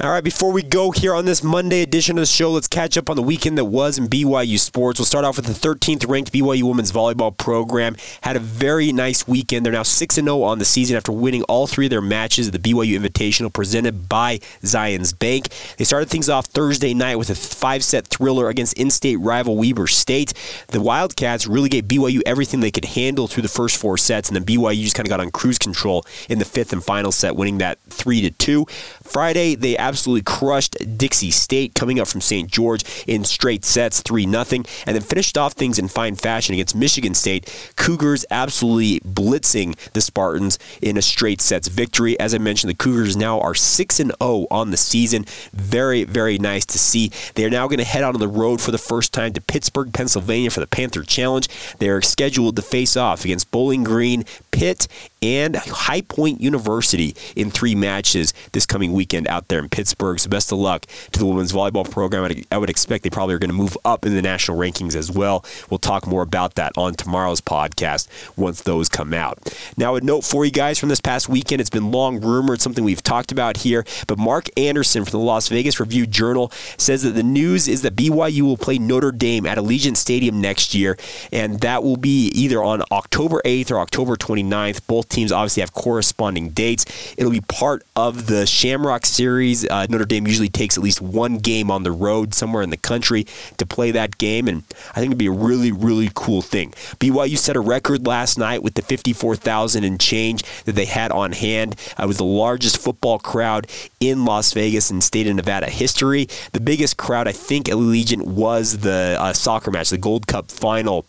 All 0.00 0.10
right, 0.10 0.22
before 0.22 0.52
we 0.52 0.62
go 0.62 0.92
here 0.92 1.12
on 1.12 1.24
this 1.24 1.42
Monday 1.42 1.82
edition 1.82 2.18
of 2.18 2.22
the 2.22 2.26
show, 2.26 2.52
let's 2.52 2.68
catch 2.68 2.96
up 2.96 3.10
on 3.10 3.16
the 3.16 3.22
weekend 3.22 3.58
that 3.58 3.64
was 3.64 3.98
in 3.98 4.06
BYU 4.06 4.56
sports. 4.56 5.00
We'll 5.00 5.06
start 5.06 5.24
off 5.24 5.34
with 5.34 5.46
the 5.46 5.52
13th 5.52 6.08
ranked 6.08 6.32
BYU 6.32 6.62
women's 6.62 6.92
volleyball 6.92 7.36
program. 7.36 7.96
Had 8.20 8.36
a 8.36 8.38
very 8.38 8.92
nice 8.92 9.26
weekend. 9.26 9.66
They're 9.66 9.72
now 9.72 9.82
6 9.82 10.14
0 10.14 10.42
on 10.42 10.60
the 10.60 10.64
season 10.64 10.96
after 10.96 11.10
winning 11.10 11.42
all 11.48 11.66
three 11.66 11.86
of 11.86 11.90
their 11.90 12.00
matches 12.00 12.46
at 12.46 12.52
the 12.52 12.60
BYU 12.60 12.96
Invitational 12.96 13.52
presented 13.52 14.08
by 14.08 14.38
Zions 14.62 15.18
Bank. 15.18 15.48
They 15.78 15.84
started 15.84 16.08
things 16.08 16.28
off 16.28 16.46
Thursday 16.46 16.94
night 16.94 17.16
with 17.16 17.30
a 17.30 17.34
five 17.34 17.82
set 17.82 18.06
thriller 18.06 18.48
against 18.48 18.74
in 18.74 18.92
state 18.92 19.16
rival 19.16 19.56
Weber 19.56 19.88
State. 19.88 20.32
The 20.68 20.80
Wildcats 20.80 21.48
really 21.48 21.70
gave 21.70 21.86
BYU 21.86 22.20
everything 22.24 22.60
they 22.60 22.70
could 22.70 22.84
handle 22.84 23.26
through 23.26 23.42
the 23.42 23.48
first 23.48 23.76
four 23.76 23.98
sets, 23.98 24.28
and 24.28 24.36
then 24.36 24.44
BYU 24.44 24.80
just 24.80 24.94
kind 24.94 25.08
of 25.08 25.10
got 25.10 25.18
on 25.18 25.32
cruise 25.32 25.58
control 25.58 26.06
in 26.28 26.38
the 26.38 26.44
fifth 26.44 26.72
and 26.72 26.84
final 26.84 27.10
set, 27.10 27.34
winning 27.34 27.58
that 27.58 27.80
3 27.90 28.20
to 28.20 28.30
2. 28.30 28.64
Friday, 29.02 29.56
they 29.56 29.76
absolutely 29.88 30.22
crushed 30.22 30.76
Dixie 30.98 31.30
State, 31.30 31.74
coming 31.74 31.98
up 31.98 32.08
from 32.08 32.20
St. 32.20 32.50
George 32.50 32.84
in 33.06 33.24
straight 33.24 33.64
sets, 33.64 34.02
3 34.02 34.24
0, 34.30 34.44
and 34.86 34.94
then 34.94 35.00
finished 35.00 35.38
off 35.38 35.54
things 35.54 35.78
in 35.78 35.88
fine 35.88 36.14
fashion 36.14 36.54
against 36.54 36.76
Michigan 36.76 37.14
State. 37.14 37.72
Cougars 37.76 38.26
absolutely 38.30 39.00
blitzing 39.00 39.74
the 39.92 40.02
Spartans 40.02 40.58
in 40.82 40.98
a 40.98 41.02
straight 41.02 41.40
sets 41.40 41.68
victory. 41.68 42.20
As 42.20 42.34
I 42.34 42.38
mentioned, 42.38 42.70
the 42.70 42.76
Cougars 42.76 43.16
now 43.16 43.40
are 43.40 43.54
6 43.54 43.96
0 43.96 44.46
on 44.50 44.70
the 44.70 44.76
season. 44.76 45.24
Very, 45.54 46.04
very 46.04 46.38
nice 46.38 46.66
to 46.66 46.78
see. 46.78 47.10
They 47.34 47.46
are 47.46 47.50
now 47.50 47.66
going 47.66 47.78
to 47.78 47.84
head 47.84 48.04
out 48.04 48.14
on 48.14 48.20
the 48.20 48.28
road 48.28 48.60
for 48.60 48.70
the 48.70 48.78
first 48.78 49.14
time 49.14 49.32
to 49.32 49.40
Pittsburgh, 49.40 49.92
Pennsylvania 49.94 50.50
for 50.50 50.60
the 50.60 50.66
Panther 50.66 51.02
Challenge. 51.02 51.48
They 51.78 51.88
are 51.88 52.02
scheduled 52.02 52.56
to 52.56 52.62
face 52.62 52.96
off 52.96 53.24
against 53.24 53.47
Bowling 53.58 53.82
Green, 53.82 54.24
Pitt, 54.52 54.86
and 55.20 55.56
High 55.56 56.02
Point 56.02 56.40
University 56.40 57.16
in 57.34 57.50
three 57.50 57.74
matches 57.74 58.32
this 58.52 58.66
coming 58.66 58.92
weekend 58.92 59.26
out 59.26 59.48
there 59.48 59.58
in 59.58 59.68
Pittsburgh. 59.68 60.20
So 60.20 60.30
best 60.30 60.52
of 60.52 60.58
luck 60.58 60.86
to 61.10 61.18
the 61.18 61.26
women's 61.26 61.52
volleyball 61.52 61.90
program. 61.90 62.30
I 62.52 62.56
would 62.56 62.70
expect 62.70 63.02
they 63.02 63.10
probably 63.10 63.34
are 63.34 63.40
going 63.40 63.50
to 63.50 63.56
move 63.56 63.76
up 63.84 64.06
in 64.06 64.14
the 64.14 64.22
national 64.22 64.58
rankings 64.58 64.94
as 64.94 65.10
well. 65.10 65.44
We'll 65.70 65.78
talk 65.78 66.06
more 66.06 66.22
about 66.22 66.54
that 66.54 66.70
on 66.76 66.94
tomorrow's 66.94 67.40
podcast 67.40 68.06
once 68.36 68.62
those 68.62 68.88
come 68.88 69.12
out. 69.12 69.52
Now, 69.76 69.96
a 69.96 70.00
note 70.00 70.22
for 70.22 70.44
you 70.44 70.52
guys 70.52 70.78
from 70.78 70.88
this 70.88 71.00
past 71.00 71.28
weekend. 71.28 71.60
It's 71.60 71.68
been 71.68 71.90
long 71.90 72.20
rumored, 72.20 72.60
something 72.60 72.84
we've 72.84 73.02
talked 73.02 73.32
about 73.32 73.56
here, 73.56 73.84
but 74.06 74.18
Mark 74.18 74.48
Anderson 74.56 75.04
from 75.04 75.18
the 75.18 75.24
Las 75.26 75.48
Vegas 75.48 75.80
Review 75.80 76.06
Journal 76.06 76.52
says 76.76 77.02
that 77.02 77.16
the 77.16 77.24
news 77.24 77.66
is 77.66 77.82
that 77.82 77.96
BYU 77.96 78.42
will 78.42 78.56
play 78.56 78.78
Notre 78.78 79.10
Dame 79.10 79.46
at 79.46 79.58
Allegiant 79.58 79.96
Stadium 79.96 80.40
next 80.40 80.76
year, 80.76 80.96
and 81.32 81.58
that 81.60 81.82
will 81.82 81.96
be 81.96 82.28
either 82.28 82.62
on 82.62 82.82
October 82.92 83.42
8th 83.48 83.70
or 83.70 83.80
October 83.80 84.16
29th. 84.16 84.86
Both 84.86 85.08
teams 85.08 85.32
obviously 85.32 85.62
have 85.62 85.72
corresponding 85.72 86.50
dates. 86.50 86.84
It'll 87.16 87.32
be 87.32 87.40
part 87.40 87.82
of 87.96 88.26
the 88.26 88.46
Shamrock 88.46 89.06
Series. 89.06 89.66
Uh, 89.66 89.86
Notre 89.88 90.04
Dame 90.04 90.26
usually 90.26 90.50
takes 90.50 90.76
at 90.76 90.84
least 90.84 91.00
one 91.00 91.38
game 91.38 91.70
on 91.70 91.82
the 91.82 91.90
road 91.90 92.34
somewhere 92.34 92.62
in 92.62 92.68
the 92.68 92.76
country 92.76 93.26
to 93.56 93.64
play 93.64 93.90
that 93.92 94.18
game, 94.18 94.48
and 94.48 94.64
I 94.90 95.00
think 95.00 95.06
it'd 95.06 95.18
be 95.18 95.26
a 95.26 95.32
really, 95.32 95.72
really 95.72 96.10
cool 96.14 96.42
thing. 96.42 96.72
BYU 97.00 97.38
set 97.38 97.56
a 97.56 97.60
record 97.60 98.06
last 98.06 98.38
night 98.38 98.62
with 98.62 98.74
the 98.74 98.82
54,000 98.82 99.82
and 99.82 99.98
change 99.98 100.42
that 100.64 100.74
they 100.74 100.84
had 100.84 101.10
on 101.10 101.32
hand. 101.32 101.76
Uh, 101.98 102.04
it 102.04 102.06
was 102.06 102.18
the 102.18 102.24
largest 102.24 102.78
football 102.78 103.18
crowd 103.18 103.66
in 104.00 104.26
Las 104.26 104.52
Vegas 104.52 104.90
and 104.90 105.02
state 105.02 105.26
of 105.26 105.36
Nevada 105.36 105.70
history. 105.70 106.28
The 106.52 106.60
biggest 106.60 106.98
crowd, 106.98 107.26
I 107.26 107.32
think, 107.32 107.68
at 107.68 107.76
Allegiant 107.76 108.22
was 108.24 108.78
the 108.78 109.16
uh, 109.18 109.32
soccer 109.32 109.70
match, 109.70 109.90
the 109.90 109.98
Gold 109.98 110.26
Cup 110.26 110.50
final 110.50 111.06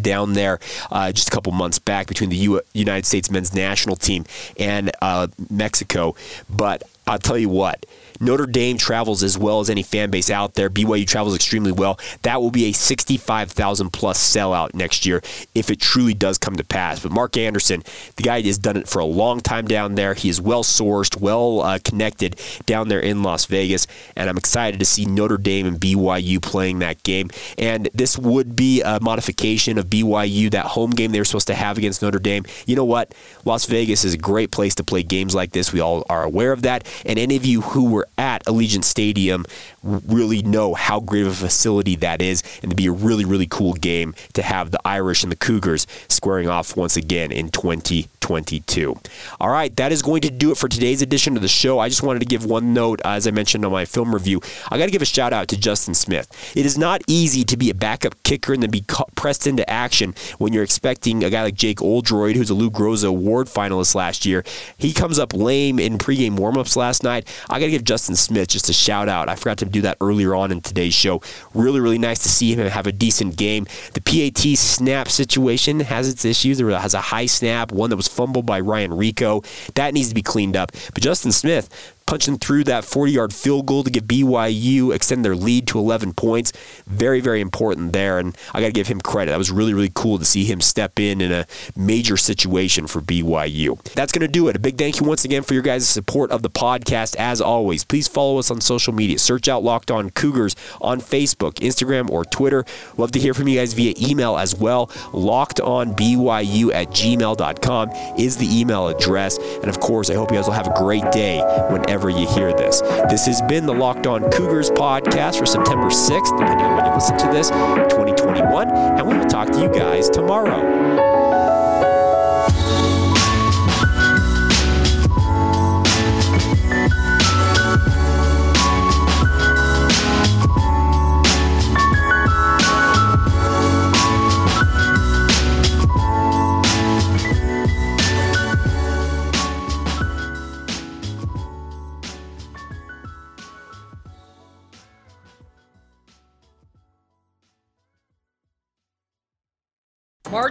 down 0.00 0.32
there 0.32 0.58
uh, 0.90 1.12
just 1.12 1.28
a 1.28 1.30
couple 1.30 1.52
months 1.52 1.78
back 1.78 2.06
between 2.06 2.30
the 2.30 2.36
U- 2.36 2.62
United 2.74 3.06
States 3.06 3.30
men's 3.30 3.54
national 3.54 3.96
team 3.96 4.24
and 4.58 4.90
uh, 5.02 5.28
Mexico. 5.50 6.14
But 6.48 6.82
I'll 7.06 7.18
tell 7.18 7.38
you 7.38 7.48
what, 7.48 7.86
Notre 8.20 8.46
Dame 8.46 8.78
travels 8.78 9.22
as 9.22 9.36
well 9.38 9.60
as 9.60 9.70
any 9.70 9.82
fan 9.82 10.10
base 10.10 10.30
out 10.30 10.54
there. 10.54 10.70
BYU 10.70 11.06
travels 11.06 11.34
extremely 11.34 11.72
well. 11.72 11.98
That 12.22 12.40
will 12.40 12.50
be 12.50 12.66
a 12.66 12.72
65,000 12.72 13.90
plus 13.90 14.18
sellout 14.18 14.74
next 14.74 15.06
year 15.06 15.22
if 15.54 15.70
it 15.70 15.80
truly 15.80 16.14
does 16.14 16.38
come 16.38 16.56
to 16.56 16.64
pass. 16.64 17.00
But 17.00 17.12
Mark 17.12 17.36
Anderson, 17.36 17.82
the 18.16 18.22
guy 18.22 18.40
has 18.42 18.58
done 18.58 18.76
it 18.76 18.88
for 18.88 18.98
a 18.98 19.04
long 19.04 19.40
time 19.40 19.66
down 19.66 19.94
there. 19.94 20.14
He 20.14 20.28
is 20.28 20.40
well 20.40 20.62
sourced, 20.62 21.20
well 21.20 21.60
uh, 21.62 21.78
connected 21.84 22.40
down 22.66 22.88
there 22.88 23.00
in 23.00 23.22
Las 23.22 23.46
Vegas, 23.46 23.86
and 24.16 24.28
I'm 24.28 24.36
excited 24.36 24.80
to 24.80 24.86
see 24.86 25.04
Notre 25.04 25.38
Dame 25.38 25.66
and 25.66 25.80
BYU 25.80 26.40
playing 26.40 26.80
that 26.80 27.02
game. 27.02 27.30
And 27.58 27.88
this 27.94 28.18
would 28.18 28.56
be 28.56 28.82
a 28.82 28.98
modification 29.00 29.78
of 29.78 29.86
BYU, 29.86 30.50
that 30.50 30.66
home 30.66 30.90
game 30.90 31.12
they 31.12 31.18
were 31.18 31.24
supposed 31.24 31.46
to 31.48 31.54
have 31.54 31.78
against 31.78 32.02
Notre 32.02 32.18
Dame. 32.18 32.44
You 32.66 32.76
know 32.76 32.84
what? 32.84 33.14
Las 33.44 33.66
Vegas 33.66 34.04
is 34.04 34.14
a 34.14 34.18
great 34.18 34.50
place 34.50 34.74
to 34.76 34.84
play 34.84 35.02
games 35.02 35.34
like 35.34 35.52
this. 35.52 35.72
We 35.72 35.80
all 35.80 36.04
are 36.08 36.22
aware 36.24 36.52
of 36.52 36.62
that. 36.62 36.86
And 37.04 37.18
any 37.18 37.36
of 37.36 37.44
you 37.44 37.60
who 37.60 37.90
were 37.90 38.05
at 38.18 38.44
Allegiant 38.46 38.84
Stadium 38.84 39.44
really 39.86 40.42
know 40.42 40.74
how 40.74 41.00
great 41.00 41.22
of 41.22 41.28
a 41.28 41.34
facility 41.34 41.96
that 41.96 42.20
is, 42.20 42.42
and 42.62 42.70
to 42.70 42.76
be 42.76 42.86
a 42.86 42.92
really, 42.92 43.24
really 43.24 43.46
cool 43.46 43.74
game 43.74 44.14
to 44.34 44.42
have 44.42 44.70
the 44.70 44.80
Irish 44.84 45.22
and 45.22 45.32
the 45.32 45.36
Cougars 45.36 45.86
squaring 46.08 46.48
off 46.48 46.76
once 46.76 46.96
again 46.96 47.32
in 47.32 47.50
2022. 47.50 48.96
All 49.40 49.50
right, 49.50 49.74
that 49.76 49.92
is 49.92 50.02
going 50.02 50.22
to 50.22 50.30
do 50.30 50.50
it 50.50 50.58
for 50.58 50.68
today's 50.68 51.02
edition 51.02 51.36
of 51.36 51.42
the 51.42 51.48
show. 51.48 51.78
I 51.78 51.88
just 51.88 52.02
wanted 52.02 52.20
to 52.20 52.26
give 52.26 52.44
one 52.44 52.74
note, 52.74 53.00
uh, 53.04 53.10
as 53.10 53.26
I 53.26 53.30
mentioned 53.30 53.64
on 53.64 53.72
my 53.72 53.84
film 53.84 54.12
review. 54.12 54.40
I 54.70 54.78
got 54.78 54.86
to 54.86 54.90
give 54.90 55.02
a 55.02 55.06
shout 55.06 55.32
out 55.32 55.48
to 55.48 55.56
Justin 55.56 55.94
Smith. 55.94 56.28
It 56.56 56.66
is 56.66 56.76
not 56.76 57.02
easy 57.06 57.44
to 57.44 57.56
be 57.56 57.70
a 57.70 57.74
backup 57.74 58.20
kicker 58.22 58.52
and 58.52 58.62
then 58.62 58.70
be 58.70 58.84
pressed 59.14 59.46
into 59.46 59.68
action 59.70 60.14
when 60.38 60.52
you're 60.52 60.64
expecting 60.64 61.22
a 61.24 61.30
guy 61.30 61.42
like 61.42 61.54
Jake 61.54 61.80
Oldroyd, 61.80 62.36
who's 62.36 62.50
a 62.50 62.54
Lou 62.54 62.70
Groza 62.70 63.08
Award 63.08 63.46
finalist 63.46 63.94
last 63.94 64.26
year. 64.26 64.44
He 64.76 64.92
comes 64.92 65.18
up 65.18 65.32
lame 65.32 65.78
in 65.78 65.98
pregame 65.98 66.36
warmups 66.38 66.76
last 66.76 67.02
night. 67.02 67.28
I 67.48 67.60
got 67.60 67.66
to 67.66 67.70
give 67.70 67.84
Justin 67.84 68.16
Smith 68.16 68.48
just 68.48 68.68
a 68.68 68.72
shout 68.72 69.08
out. 69.08 69.28
I 69.28 69.36
forgot 69.36 69.58
to 69.58 69.66
do 69.76 69.82
that 69.82 69.96
earlier 70.00 70.34
on 70.34 70.52
in 70.52 70.60
today's 70.60 70.94
show. 70.94 71.22
Really, 71.54 71.80
really 71.80 71.98
nice 71.98 72.20
to 72.20 72.28
see 72.28 72.54
him 72.54 72.66
have 72.66 72.86
a 72.86 72.92
decent 72.92 73.36
game. 73.36 73.66
The 73.94 74.00
PAT 74.00 74.56
snap 74.58 75.08
situation 75.08 75.80
has 75.80 76.08
its 76.08 76.24
issues. 76.24 76.58
There 76.58 76.70
has 76.70 76.94
a 76.94 77.00
high 77.00 77.26
snap, 77.26 77.72
one 77.72 77.90
that 77.90 77.96
was 77.96 78.08
fumbled 78.08 78.46
by 78.46 78.60
Ryan 78.60 78.92
Rehkow. 78.92 79.44
That 79.74 79.94
needs 79.94 80.08
to 80.08 80.14
be 80.14 80.22
cleaned 80.22 80.56
up. 80.56 80.72
But 80.94 81.02
Justin 81.02 81.32
Smith, 81.32 81.94
punching 82.06 82.38
through 82.38 82.64
that 82.64 82.84
40 82.84 83.12
yard 83.12 83.32
field 83.34 83.66
goal 83.66 83.82
to 83.84 83.90
give 83.90 84.04
BYU 84.04 84.94
extend 84.94 85.24
their 85.24 85.36
lead 85.36 85.66
to 85.68 85.78
11 85.78 86.14
points. 86.14 86.52
Very, 86.86 87.20
very 87.20 87.40
important 87.40 87.92
there. 87.92 88.18
And 88.18 88.36
I 88.54 88.60
got 88.60 88.66
to 88.66 88.72
give 88.72 88.86
him 88.86 89.00
credit. 89.00 89.32
That 89.32 89.38
was 89.38 89.50
really, 89.50 89.74
really 89.74 89.90
cool 89.92 90.18
to 90.18 90.24
see 90.24 90.44
him 90.44 90.60
step 90.60 90.98
in 91.00 91.20
in 91.20 91.32
a 91.32 91.46
major 91.76 92.16
situation 92.16 92.86
for 92.86 93.00
BYU. 93.00 93.82
That's 93.94 94.12
going 94.12 94.26
to 94.26 94.28
do 94.28 94.48
it. 94.48 94.56
A 94.56 94.58
big 94.58 94.78
thank 94.78 95.00
you 95.00 95.06
once 95.06 95.24
again 95.24 95.42
for 95.42 95.54
your 95.54 95.62
guys' 95.62 95.88
support 95.88 96.30
of 96.30 96.42
the 96.42 96.50
podcast. 96.50 97.16
As 97.16 97.40
always, 97.40 97.84
please 97.84 98.06
follow 98.06 98.38
us 98.38 98.50
on 98.50 98.60
social 98.60 98.92
media. 98.92 99.18
Search 99.18 99.48
out 99.48 99.64
Locked 99.64 99.90
On 99.90 100.10
Cougars 100.10 100.54
on 100.80 101.00
Facebook, 101.00 101.54
Instagram, 101.54 102.08
or 102.10 102.24
Twitter. 102.24 102.64
Love 102.96 103.10
to 103.12 103.18
hear 103.18 103.34
from 103.34 103.48
you 103.48 103.58
guys 103.58 103.72
via 103.72 103.94
email 103.98 104.36
as 104.36 104.54
well. 104.54 104.86
LockedOnBYU 105.12 106.72
at 106.72 106.88
gmail.com 106.90 107.90
is 108.18 108.36
the 108.36 108.60
email 108.60 108.88
address. 108.88 109.38
And 109.38 109.68
of 109.68 109.80
course, 109.80 110.08
I 110.10 110.14
hope 110.14 110.30
you 110.30 110.36
guys 110.36 110.46
will 110.46 110.52
have 110.52 110.68
a 110.68 110.74
great 110.78 111.10
day 111.10 111.40
whenever 111.70 111.95
whenever 111.96 112.20
you 112.20 112.26
hear 112.26 112.52
this. 112.52 112.82
This 113.08 113.24
has 113.24 113.40
been 113.42 113.64
the 113.64 113.72
Locked 113.72 114.06
On 114.06 114.30
Cougars 114.30 114.68
podcast 114.70 115.38
for 115.38 115.46
September 115.46 115.86
6th, 115.86 116.38
depending 116.38 116.66
on 116.66 116.76
when 116.76 116.84
you 116.84 116.92
listen 116.92 117.16
to 117.16 117.26
this, 117.28 117.48
2021. 117.48 118.68
And 118.68 119.06
we 119.06 119.16
will 119.16 119.24
talk 119.24 119.50
to 119.52 119.62
you 119.62 119.70
guys 119.70 120.10
tomorrow. 120.10 121.55